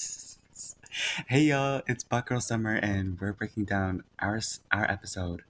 hey 1.28 1.42
y'all, 1.42 1.82
it's 1.86 2.04
Buck 2.04 2.28
Girl 2.28 2.40
Summer, 2.40 2.74
and 2.74 3.20
we're 3.20 3.32
breaking 3.32 3.64
down 3.64 4.02
our 4.18 4.36
s- 4.36 4.60
our 4.72 4.84
episode. 4.90 5.42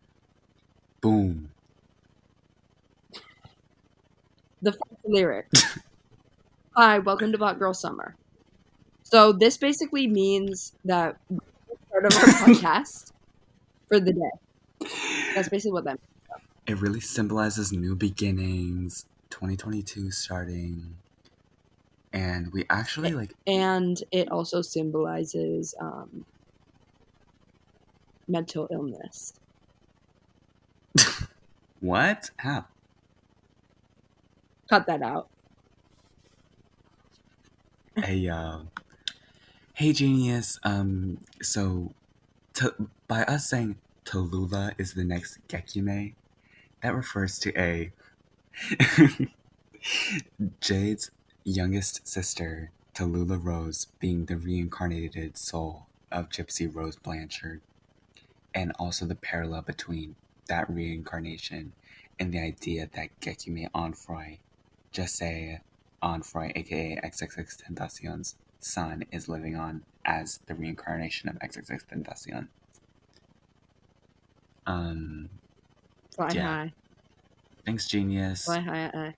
Boom. 1.00 1.50
the 4.62 4.72
first 4.72 5.00
lyric. 5.04 5.46
Hi, 6.76 6.98
welcome 6.98 7.32
to 7.32 7.38
Bot 7.38 7.58
Girl 7.58 7.74
Summer. 7.74 8.14
So 9.04 9.32
this 9.32 9.56
basically 9.56 10.06
means 10.06 10.72
that 10.84 11.16
we're 11.28 11.38
part 11.90 12.06
of 12.06 12.14
our 12.16 12.22
podcast 12.46 13.12
for 13.88 14.00
the 14.00 14.12
day. 14.12 14.30
That's 15.34 15.48
basically 15.48 15.72
what 15.72 15.84
that 15.84 15.98
means. 16.00 16.17
It 16.68 16.80
really 16.80 17.00
symbolizes 17.00 17.72
new 17.72 17.96
beginnings, 17.96 19.06
2022 19.30 20.10
starting, 20.10 20.96
and 22.12 22.52
we 22.52 22.66
actually 22.68 23.12
like 23.12 23.34
And 23.46 24.02
it 24.12 24.30
also 24.30 24.60
symbolizes 24.60 25.74
um, 25.80 26.26
mental 28.28 28.68
illness. 28.70 29.32
what? 31.80 32.30
How? 32.36 32.66
Cut 34.68 34.86
that 34.86 35.02
out. 35.02 35.28
hey 38.04 38.28
uh 38.28 38.58
hey 39.74 39.92
genius 39.92 40.60
um 40.62 41.18
so 41.42 41.90
to, 42.54 42.88
by 43.08 43.22
us 43.24 43.48
saying 43.48 43.76
Tallulah 44.04 44.74
is 44.78 44.94
the 44.94 45.04
next 45.04 45.38
Gekyume, 45.48 46.14
that 46.82 46.94
refers 46.94 47.38
to 47.40 47.58
a 47.58 47.92
Jade's 50.60 51.10
youngest 51.44 52.06
sister, 52.06 52.70
Tallulah 52.94 53.42
Rose, 53.42 53.86
being 54.00 54.26
the 54.26 54.36
reincarnated 54.36 55.36
soul 55.36 55.86
of 56.10 56.28
Gypsy 56.28 56.72
Rose 56.72 56.96
Blanchard, 56.96 57.60
and 58.54 58.72
also 58.78 59.06
the 59.06 59.14
parallel 59.14 59.62
between 59.62 60.16
that 60.48 60.68
reincarnation 60.68 61.72
and 62.18 62.32
the 62.32 62.40
idea 62.40 62.88
that 62.94 63.20
Gekyume 63.20 63.70
Onfroy, 63.72 64.38
say 65.06 65.60
Onfroy, 66.02 66.52
aka 66.56 67.00
XXXTentacion's 67.04 68.34
son, 68.58 69.04
is 69.12 69.28
living 69.28 69.56
on 69.56 69.84
as 70.04 70.40
the 70.46 70.54
reincarnation 70.54 71.28
of 71.28 71.36
XXXTentacion. 71.36 72.48
Um, 74.66 75.28
Fly 76.18 76.30
Yeah. 76.34 76.42
high. 76.42 76.72
thanks, 77.64 77.86
genius. 77.88 78.44
Fly 78.44 78.58
high 78.60 78.78
at 78.80 78.94
X. 78.94 79.16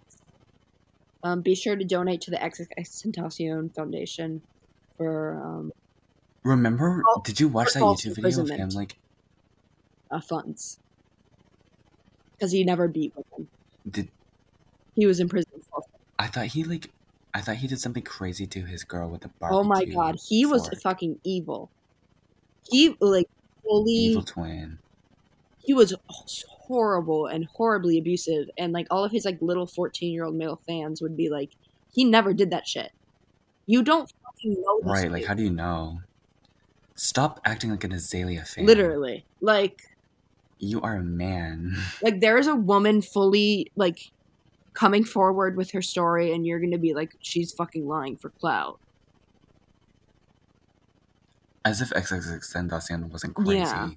Um, 1.22 1.40
be 1.40 1.54
sure 1.54 1.74
to 1.76 1.84
donate 1.84 2.20
to 2.22 2.30
the 2.30 2.36
XXX 2.36 3.74
Foundation 3.74 4.42
for 4.96 5.40
um, 5.42 5.72
Remember, 6.42 7.02
Fal- 7.02 7.22
did 7.22 7.40
you 7.40 7.48
watch 7.48 7.72
that 7.74 7.80
YouTube 7.82 8.14
video 8.16 8.42
of 8.42 8.50
him? 8.50 8.68
Like, 8.70 8.96
uh, 10.10 10.20
funds. 10.20 10.78
Because 12.32 12.52
he 12.52 12.64
never 12.64 12.86
beat 12.88 13.14
with 13.16 13.28
them. 13.30 13.48
did 13.90 14.08
He 14.94 15.06
was 15.06 15.20
in 15.20 15.28
prison 15.28 15.52
for 15.70 15.82
I 16.18 16.26
thought 16.26 16.46
he 16.46 16.64
like, 16.64 16.90
I 17.32 17.40
thought 17.40 17.56
he 17.56 17.66
did 17.66 17.80
something 17.80 18.02
crazy 18.02 18.46
to 18.46 18.60
his 18.64 18.84
girl 18.84 19.08
with 19.08 19.22
the 19.22 19.28
bar. 19.28 19.52
Oh 19.52 19.62
my 19.62 19.84
god, 19.84 20.18
he 20.28 20.44
was 20.46 20.68
fucking 20.82 21.20
evil. 21.24 21.70
He 22.70 22.96
like 23.00 23.28
fully 23.62 23.92
evil 23.92 24.22
twin. 24.22 24.78
he 25.62 25.74
was 25.74 25.94
horrible 26.70 27.26
and 27.26 27.46
horribly 27.46 27.98
abusive 27.98 28.48
and 28.56 28.72
like 28.72 28.86
all 28.90 29.04
of 29.04 29.10
his 29.10 29.24
like 29.24 29.42
little 29.42 29.66
14-year-old 29.66 30.36
male 30.36 30.60
fans 30.68 31.02
would 31.02 31.16
be 31.16 31.28
like 31.28 31.50
he 31.92 32.04
never 32.04 32.32
did 32.32 32.50
that 32.50 32.68
shit. 32.68 32.92
You 33.66 33.82
don't 33.82 34.12
fucking 34.24 34.62
know 34.62 34.80
Right? 34.84 35.10
Like, 35.10 35.24
how 35.24 35.34
do 35.34 35.42
you 35.42 35.50
know? 35.50 36.00
Stop 36.94 37.40
acting 37.44 37.70
like 37.70 37.82
an 37.82 37.92
Azalea 37.92 38.44
fan. 38.44 38.66
literally. 38.66 39.24
Like 39.40 39.82
you 40.60 40.80
are 40.80 40.96
a 40.96 41.02
man. 41.02 41.76
like 42.02 42.20
there 42.20 42.38
is 42.38 42.46
a 42.46 42.54
woman 42.54 43.02
fully 43.02 43.72
like 43.74 44.12
coming 44.72 45.04
forward 45.04 45.56
with 45.56 45.72
her 45.72 45.82
story 45.82 46.32
and 46.32 46.46
you're 46.46 46.60
going 46.60 46.70
to 46.70 46.78
be 46.78 46.94
like 46.94 47.16
she's 47.20 47.52
fucking 47.52 47.88
lying 47.88 48.16
for 48.16 48.30
clout. 48.30 48.78
As 51.64 51.80
if 51.80 51.90
XXXTentacion 51.90 53.10
wasn't 53.10 53.34
crazy. 53.34 53.58
Yeah. 53.58 53.90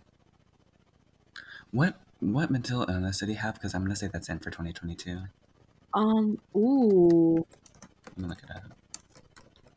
What 1.72 1.96
what 2.32 2.50
mental 2.52 2.86
illness 2.90 3.20
did 3.20 3.30
he 3.30 3.36
have? 3.36 3.56
Because 3.56 3.74
I'm 3.74 3.84
gonna 3.84 3.96
say 3.96 4.08
that's 4.08 4.30
in 4.30 4.40
for 4.40 4.50
2022. 4.52 5.22
Um 5.94 6.40
ooh 6.56 7.46
Let 8.10 8.18
me 8.18 8.28
look 8.28 8.44
it 8.44 8.50
up. 8.56 8.64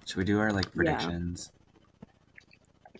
Should 0.05 0.18
we 0.18 0.24
do 0.24 0.38
our 0.38 0.53
like 0.53 0.72
predictions? 0.72 1.51
Yeah. 2.94 2.97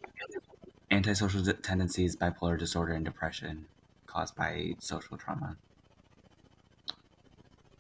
Antisocial 0.91 1.43
d- 1.43 1.53
tendencies, 1.55 2.17
bipolar 2.17 2.59
disorder, 2.59 2.93
and 2.93 3.05
depression 3.05 3.67
caused 4.07 4.37
by 4.37 4.75
social 4.79 5.17
trauma. 5.17 5.57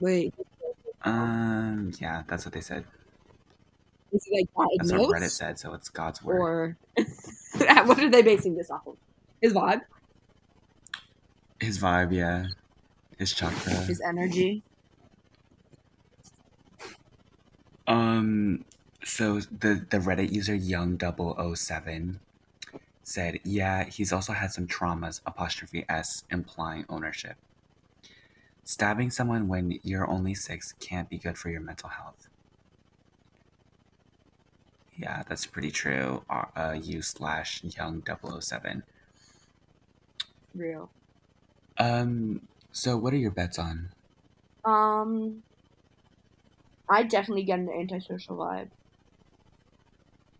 wait, 0.00 0.34
Um, 1.02 1.92
yeah, 2.00 2.24
that's 2.26 2.44
what 2.44 2.52
they 2.52 2.60
said. 2.60 2.84
is 4.12 4.24
he 4.24 4.36
like 4.56 4.68
That's 4.78 4.92
what 4.92 5.10
Reddit 5.22 5.30
said, 5.30 5.58
so 5.58 5.72
it's 5.74 5.88
God's 5.88 6.22
word. 6.22 6.40
or 6.40 6.76
what 7.84 7.98
are 8.00 8.10
they 8.10 8.22
basing 8.22 8.56
this 8.56 8.70
off 8.70 8.86
of? 8.86 8.96
His 9.40 9.52
vibe, 9.52 9.82
His 11.60 11.78
vibe, 11.78 12.12
yeah. 12.12 12.46
His 13.18 13.32
chakra. 13.32 13.72
his 13.72 14.00
energy. 14.00 14.62
Um, 17.86 18.64
so 19.04 19.40
the 19.40 19.86
the 19.88 19.98
Reddit 19.98 20.32
user 20.32 20.54
young 20.54 20.96
007 20.98 22.20
said, 23.02 23.40
"Yeah, 23.44 23.84
he's 23.84 24.12
also 24.12 24.32
had 24.32 24.52
some 24.52 24.66
traumas." 24.66 25.20
Apostrophe 25.24 25.84
s 25.88 26.24
implying 26.30 26.84
ownership. 26.88 27.36
Stabbing 28.64 29.10
someone 29.10 29.48
when 29.48 29.78
you're 29.82 30.08
only 30.08 30.34
six 30.34 30.74
can't 30.80 31.08
be 31.08 31.18
good 31.18 31.38
for 31.38 31.48
your 31.48 31.60
mental 31.60 31.88
health. 31.88 32.28
Yeah, 34.96 35.22
that's 35.28 35.46
pretty 35.46 35.70
true. 35.70 36.24
Uh, 36.28 36.46
uh, 36.56 36.76
you 36.80 37.02
slash 37.02 37.62
young 37.62 38.02
007. 38.02 38.82
Real. 40.54 40.90
Um, 41.78 42.48
so 42.72 42.96
what 42.96 43.12
are 43.14 43.18
your 43.18 43.30
bets 43.30 43.58
on? 43.58 43.92
Um, 44.64 45.44
I 46.90 47.04
definitely 47.04 47.44
get 47.44 47.60
an 47.60 47.70
antisocial 47.70 48.36
vibe 48.38 48.72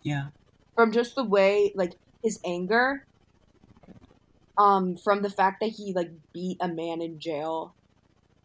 Yeah, 0.03 0.31
from 0.75 0.93
just 0.93 1.15
the 1.15 1.25
way, 1.25 1.73
like 1.75 1.93
his 2.23 2.41
anger. 2.45 3.07
Um, 4.59 4.97
from 4.97 5.21
the 5.23 5.31
fact 5.31 5.61
that 5.61 5.71
he 5.77 5.93
like 5.95 6.11
beat 6.33 6.57
a 6.61 6.69
man 6.69 7.03
in 7.03 7.21
jail 7.21 7.77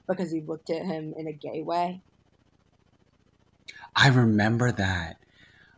because 0.08 0.32
he 0.32 0.42
looked 0.42 0.70
at 0.72 0.86
him 0.86 1.14
in 1.18 1.28
a 1.28 1.34
gay 1.34 1.62
way. 1.64 2.04
I 3.96 4.10
remember 4.10 4.72
that. 4.72 5.18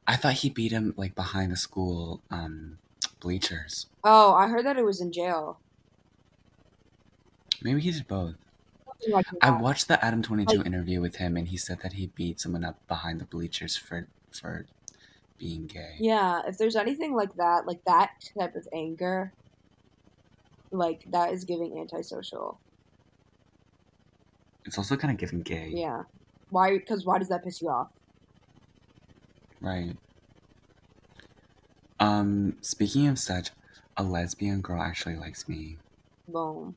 I 0.08 0.18
thought 0.18 0.36
he 0.36 0.50
beat 0.52 0.72
him 0.74 0.94
like 0.98 1.16
behind 1.16 1.52
the 1.52 1.58
school 1.58 2.24
um 2.32 2.80
bleachers. 3.22 3.88
Oh, 4.04 4.34
I 4.34 4.48
heard 4.48 4.66
that 4.66 4.78
it 4.78 4.86
was 4.86 5.02
in 5.02 5.12
jail. 5.12 5.63
Maybe 7.64 7.82
he 7.82 7.92
did 7.92 8.08
both. 8.08 8.36
I 9.42 9.50
watched 9.52 9.88
the 9.88 9.96
Adam22 9.96 10.66
interview 10.66 11.02
with 11.02 11.18
him, 11.18 11.36
and 11.36 11.48
he 11.48 11.58
said 11.58 11.82
that 11.82 11.94
he 11.94 12.08
beat 12.08 12.40
someone 12.40 12.64
up 12.64 12.86
behind 12.88 13.20
the 13.20 13.26
bleachers 13.26 13.76
for 13.76 14.08
for 14.32 14.66
being 15.38 15.68
gay. 15.68 15.96
Yeah, 16.00 16.42
if 16.48 16.58
there's 16.58 16.76
anything 16.76 17.14
like 17.14 17.36
that, 17.36 17.66
like 17.66 17.84
that 17.86 18.12
type 18.38 18.56
of 18.56 18.68
anger, 18.74 19.34
like 20.72 21.04
that 21.12 21.34
is 21.34 21.44
giving 21.44 21.80
antisocial. 21.80 22.60
It's 24.66 24.78
also 24.78 24.96
kind 24.96 25.12
of 25.12 25.18
giving 25.18 25.42
gay, 25.42 25.70
Yeah. 25.74 26.04
Why? 26.50 26.78
Because 26.78 27.06
why 27.06 27.18
does 27.18 27.30
that 27.30 27.44
piss 27.44 27.62
you 27.62 27.70
off? 27.70 27.90
right? 29.60 29.96
Um, 32.00 32.58
speaking 32.62 33.08
of 33.08 33.18
such, 33.18 33.52
a 33.98 34.04
lesbian 34.04 34.62
girl 34.62 34.82
actually 34.82 35.16
likes 35.16 35.48
me. 35.48 35.78
Boom. 36.28 36.76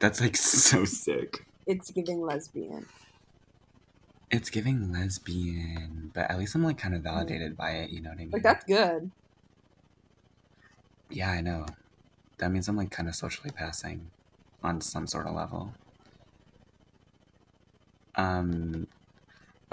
That's 0.00 0.20
like 0.20 0.36
so 0.36 0.84
sick. 0.84 1.44
It's 1.66 1.90
giving 1.90 2.22
lesbian. 2.22 2.86
It's 4.30 4.50
giving 4.50 4.92
lesbian, 4.92 6.10
but 6.14 6.30
at 6.30 6.38
least 6.38 6.54
I'm 6.54 6.64
like 6.64 6.78
kind 6.78 6.94
of 6.94 7.02
validated 7.02 7.56
by 7.56 7.72
it. 7.72 7.90
You 7.90 8.00
know 8.00 8.10
what 8.10 8.18
I 8.18 8.22
mean? 8.22 8.30
Like 8.32 8.42
that's 8.42 8.64
good. 8.64 9.10
Yeah, 11.10 11.30
I 11.30 11.40
know. 11.40 11.66
That 12.38 12.50
means 12.50 12.68
I'm 12.68 12.76
like 12.76 12.90
kind 12.90 13.08
of 13.08 13.14
socially 13.14 13.50
passing 13.50 14.10
on 14.62 14.80
some 14.80 15.06
sort 15.06 15.26
of 15.26 15.34
level. 15.34 15.74
Um 18.14 18.86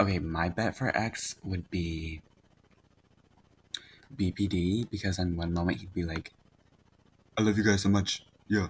okay, 0.00 0.18
my 0.18 0.48
bet 0.48 0.76
for 0.76 0.94
X 0.96 1.36
would 1.42 1.70
be 1.70 2.20
BPD 4.14 4.90
because 4.90 5.18
in 5.18 5.36
one 5.36 5.52
moment 5.52 5.78
he'd 5.78 5.94
be 5.94 6.04
like 6.04 6.32
I 7.36 7.42
love 7.42 7.56
you 7.56 7.64
guys 7.64 7.82
so 7.82 7.88
much. 7.88 8.24
Yeah. 8.48 8.68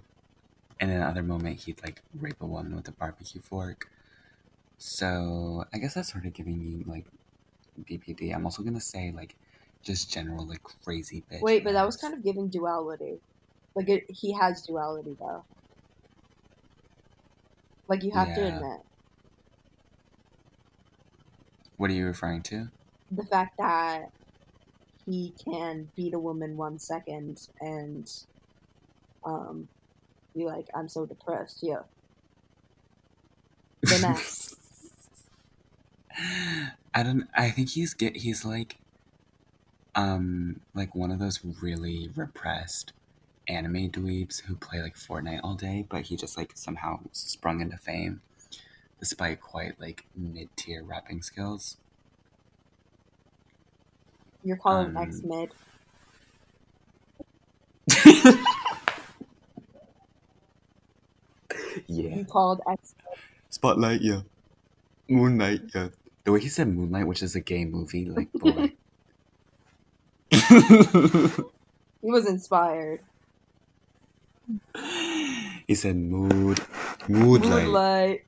And 0.81 0.91
in 0.91 0.97
another 0.97 1.23
moment 1.23 1.61
he'd 1.61 1.83
like 1.83 2.03
rape 2.15 2.41
a 2.41 2.47
woman 2.47 2.77
with 2.77 2.89
a 2.89 2.93
barbecue 2.93 3.41
fork. 3.41 3.91
So 4.79 5.65
I 5.73 5.79
guess 5.79 5.95
that's 5.95 6.13
sort 6.13 6.27
of 6.27 6.33
giving 6.35 6.59
me 6.63 6.85
like 6.85 7.07
BPD. 7.85 8.33
I'm 8.33 8.45
also 8.47 8.63
gonna 8.63 8.81
say 8.81 9.13
like 9.13 9.37
just 9.83 10.11
general 10.11 10.47
like 10.47 10.63
crazy 10.63 11.23
bitch. 11.31 11.41
Wait, 11.43 11.65
but 11.65 11.73
that 11.73 11.85
was 11.87 11.97
kind 11.97 12.15
of 12.15 12.23
giving 12.23 12.49
duality. 12.49 13.21
Like 13.75 13.89
it, 13.89 14.05
he 14.11 14.35
has 14.35 14.63
duality 14.63 15.17
though. 15.19 15.47
Like 17.89 18.05
you 18.05 18.13
have 18.13 18.35
to 18.35 18.47
admit 18.47 18.83
What 21.77 21.91
are 21.91 21.95
you 21.95 22.07
referring 22.07 22.43
to? 22.45 22.69
the 23.11 23.25
fact 23.25 23.57
that 23.59 24.13
he 25.07 25.35
can 25.45 25.93
beat 25.97 26.15
a 26.15 26.19
woman 26.21 26.57
one 26.57 26.79
second 26.79 27.49
and 27.61 28.09
um 29.25 29.69
be 30.39 30.47
like, 30.47 30.69
I'm 30.75 30.89
so 30.89 31.07
depressed. 31.07 31.59
Yeah. 31.63 31.83
The 33.83 33.99
next. 33.99 34.57
I 36.95 37.03
don't. 37.03 37.29
I 37.35 37.51
think 37.51 37.71
he's 37.71 37.95
get. 37.95 38.17
He's 38.17 38.45
like, 38.45 38.79
um, 39.95 40.61
like 40.75 40.95
one 40.95 41.11
of 41.11 41.19
those 41.19 41.41
really 41.45 42.11
repressed 42.15 42.93
anime 43.49 43.91
dweebs 43.91 44.43
who 44.43 44.57
play 44.57 44.83
like 44.83 44.97
Fortnite 44.97 45.41
all 45.43 45.55
day, 45.55 45.85
but 45.89 46.03
he 46.03 46.17
just 46.17 46.37
like 46.37 46.53
somehow 46.57 47.01
sprung 47.13 47.61
into 47.61 47.77
fame, 47.79 48.23
despite 49.01 49.41
quite 49.41 49.81
like 49.81 50.07
mid 50.17 50.55
tier 50.57 50.83
rapping 50.85 51.23
skills. 51.23 51.79
You're 54.43 54.57
calling 54.57 54.91
Um, 54.91 54.97
X 54.97 55.23
mid. 55.23 55.53
Yeah. 61.99 62.15
You 62.17 62.25
called 62.25 62.61
X 62.71 62.95
Spotlight. 63.51 64.01
Yeah. 64.01 64.21
Moonlight. 65.09 65.63
Yeah. 65.75 65.89
The 66.25 66.33
way 66.33 66.41
he 66.41 66.49
said 66.49 66.69
Moonlight, 66.69 67.07
which 67.07 67.23
is 67.23 67.35
a 67.35 67.41
gay 67.41 67.65
movie, 67.65 68.05
like 68.05 68.31
boy. 68.35 68.73
he 70.31 72.11
was 72.11 72.29
inspired. 72.29 73.01
he 75.67 75.75
said 75.75 75.97
mood, 75.97 76.61
moodlight. 77.09 77.65
Moonlight. 77.65 78.25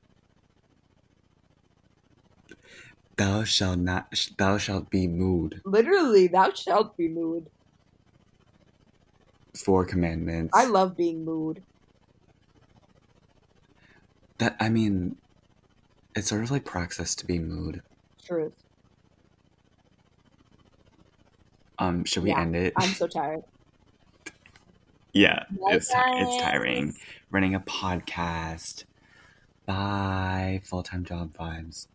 Thou 3.17 3.43
shalt 3.43 3.79
not. 3.79 4.07
Thou 4.37 4.57
shalt 4.57 4.89
be 4.89 5.07
mood. 5.07 5.61
Literally, 5.63 6.27
thou 6.27 6.51
shalt 6.53 6.97
be 6.97 7.07
mood. 7.07 7.49
Four 9.55 9.85
commandments. 9.85 10.51
I 10.55 10.65
love 10.65 10.97
being 10.97 11.23
mood. 11.23 11.61
That. 14.41 14.57
I 14.59 14.69
mean, 14.69 15.15
it's 16.15 16.27
sort 16.27 16.43
of 16.43 16.51
like 16.51 16.65
praxis 16.65 17.15
to 17.15 17.25
be 17.25 17.39
mood. 17.39 17.81
Truth. 18.25 18.53
Um, 21.79 22.05
should 22.05 22.23
we 22.23 22.29
Yeah, 22.29 22.41
end 22.41 22.55
it? 22.55 22.73
I'm 22.75 22.93
so 22.93 23.07
tired. 23.07 23.41
yeah, 25.13 25.45
Bye, 25.49 25.73
it's 25.73 25.89
it's 25.93 26.43
tiring. 26.43 26.95
Running 27.31 27.55
a 27.55 27.59
podcast. 27.59 28.83
Bye. 29.65 30.61
Full 30.65 30.83
time 30.83 31.05
job 31.05 31.33
vibes. 31.35 31.87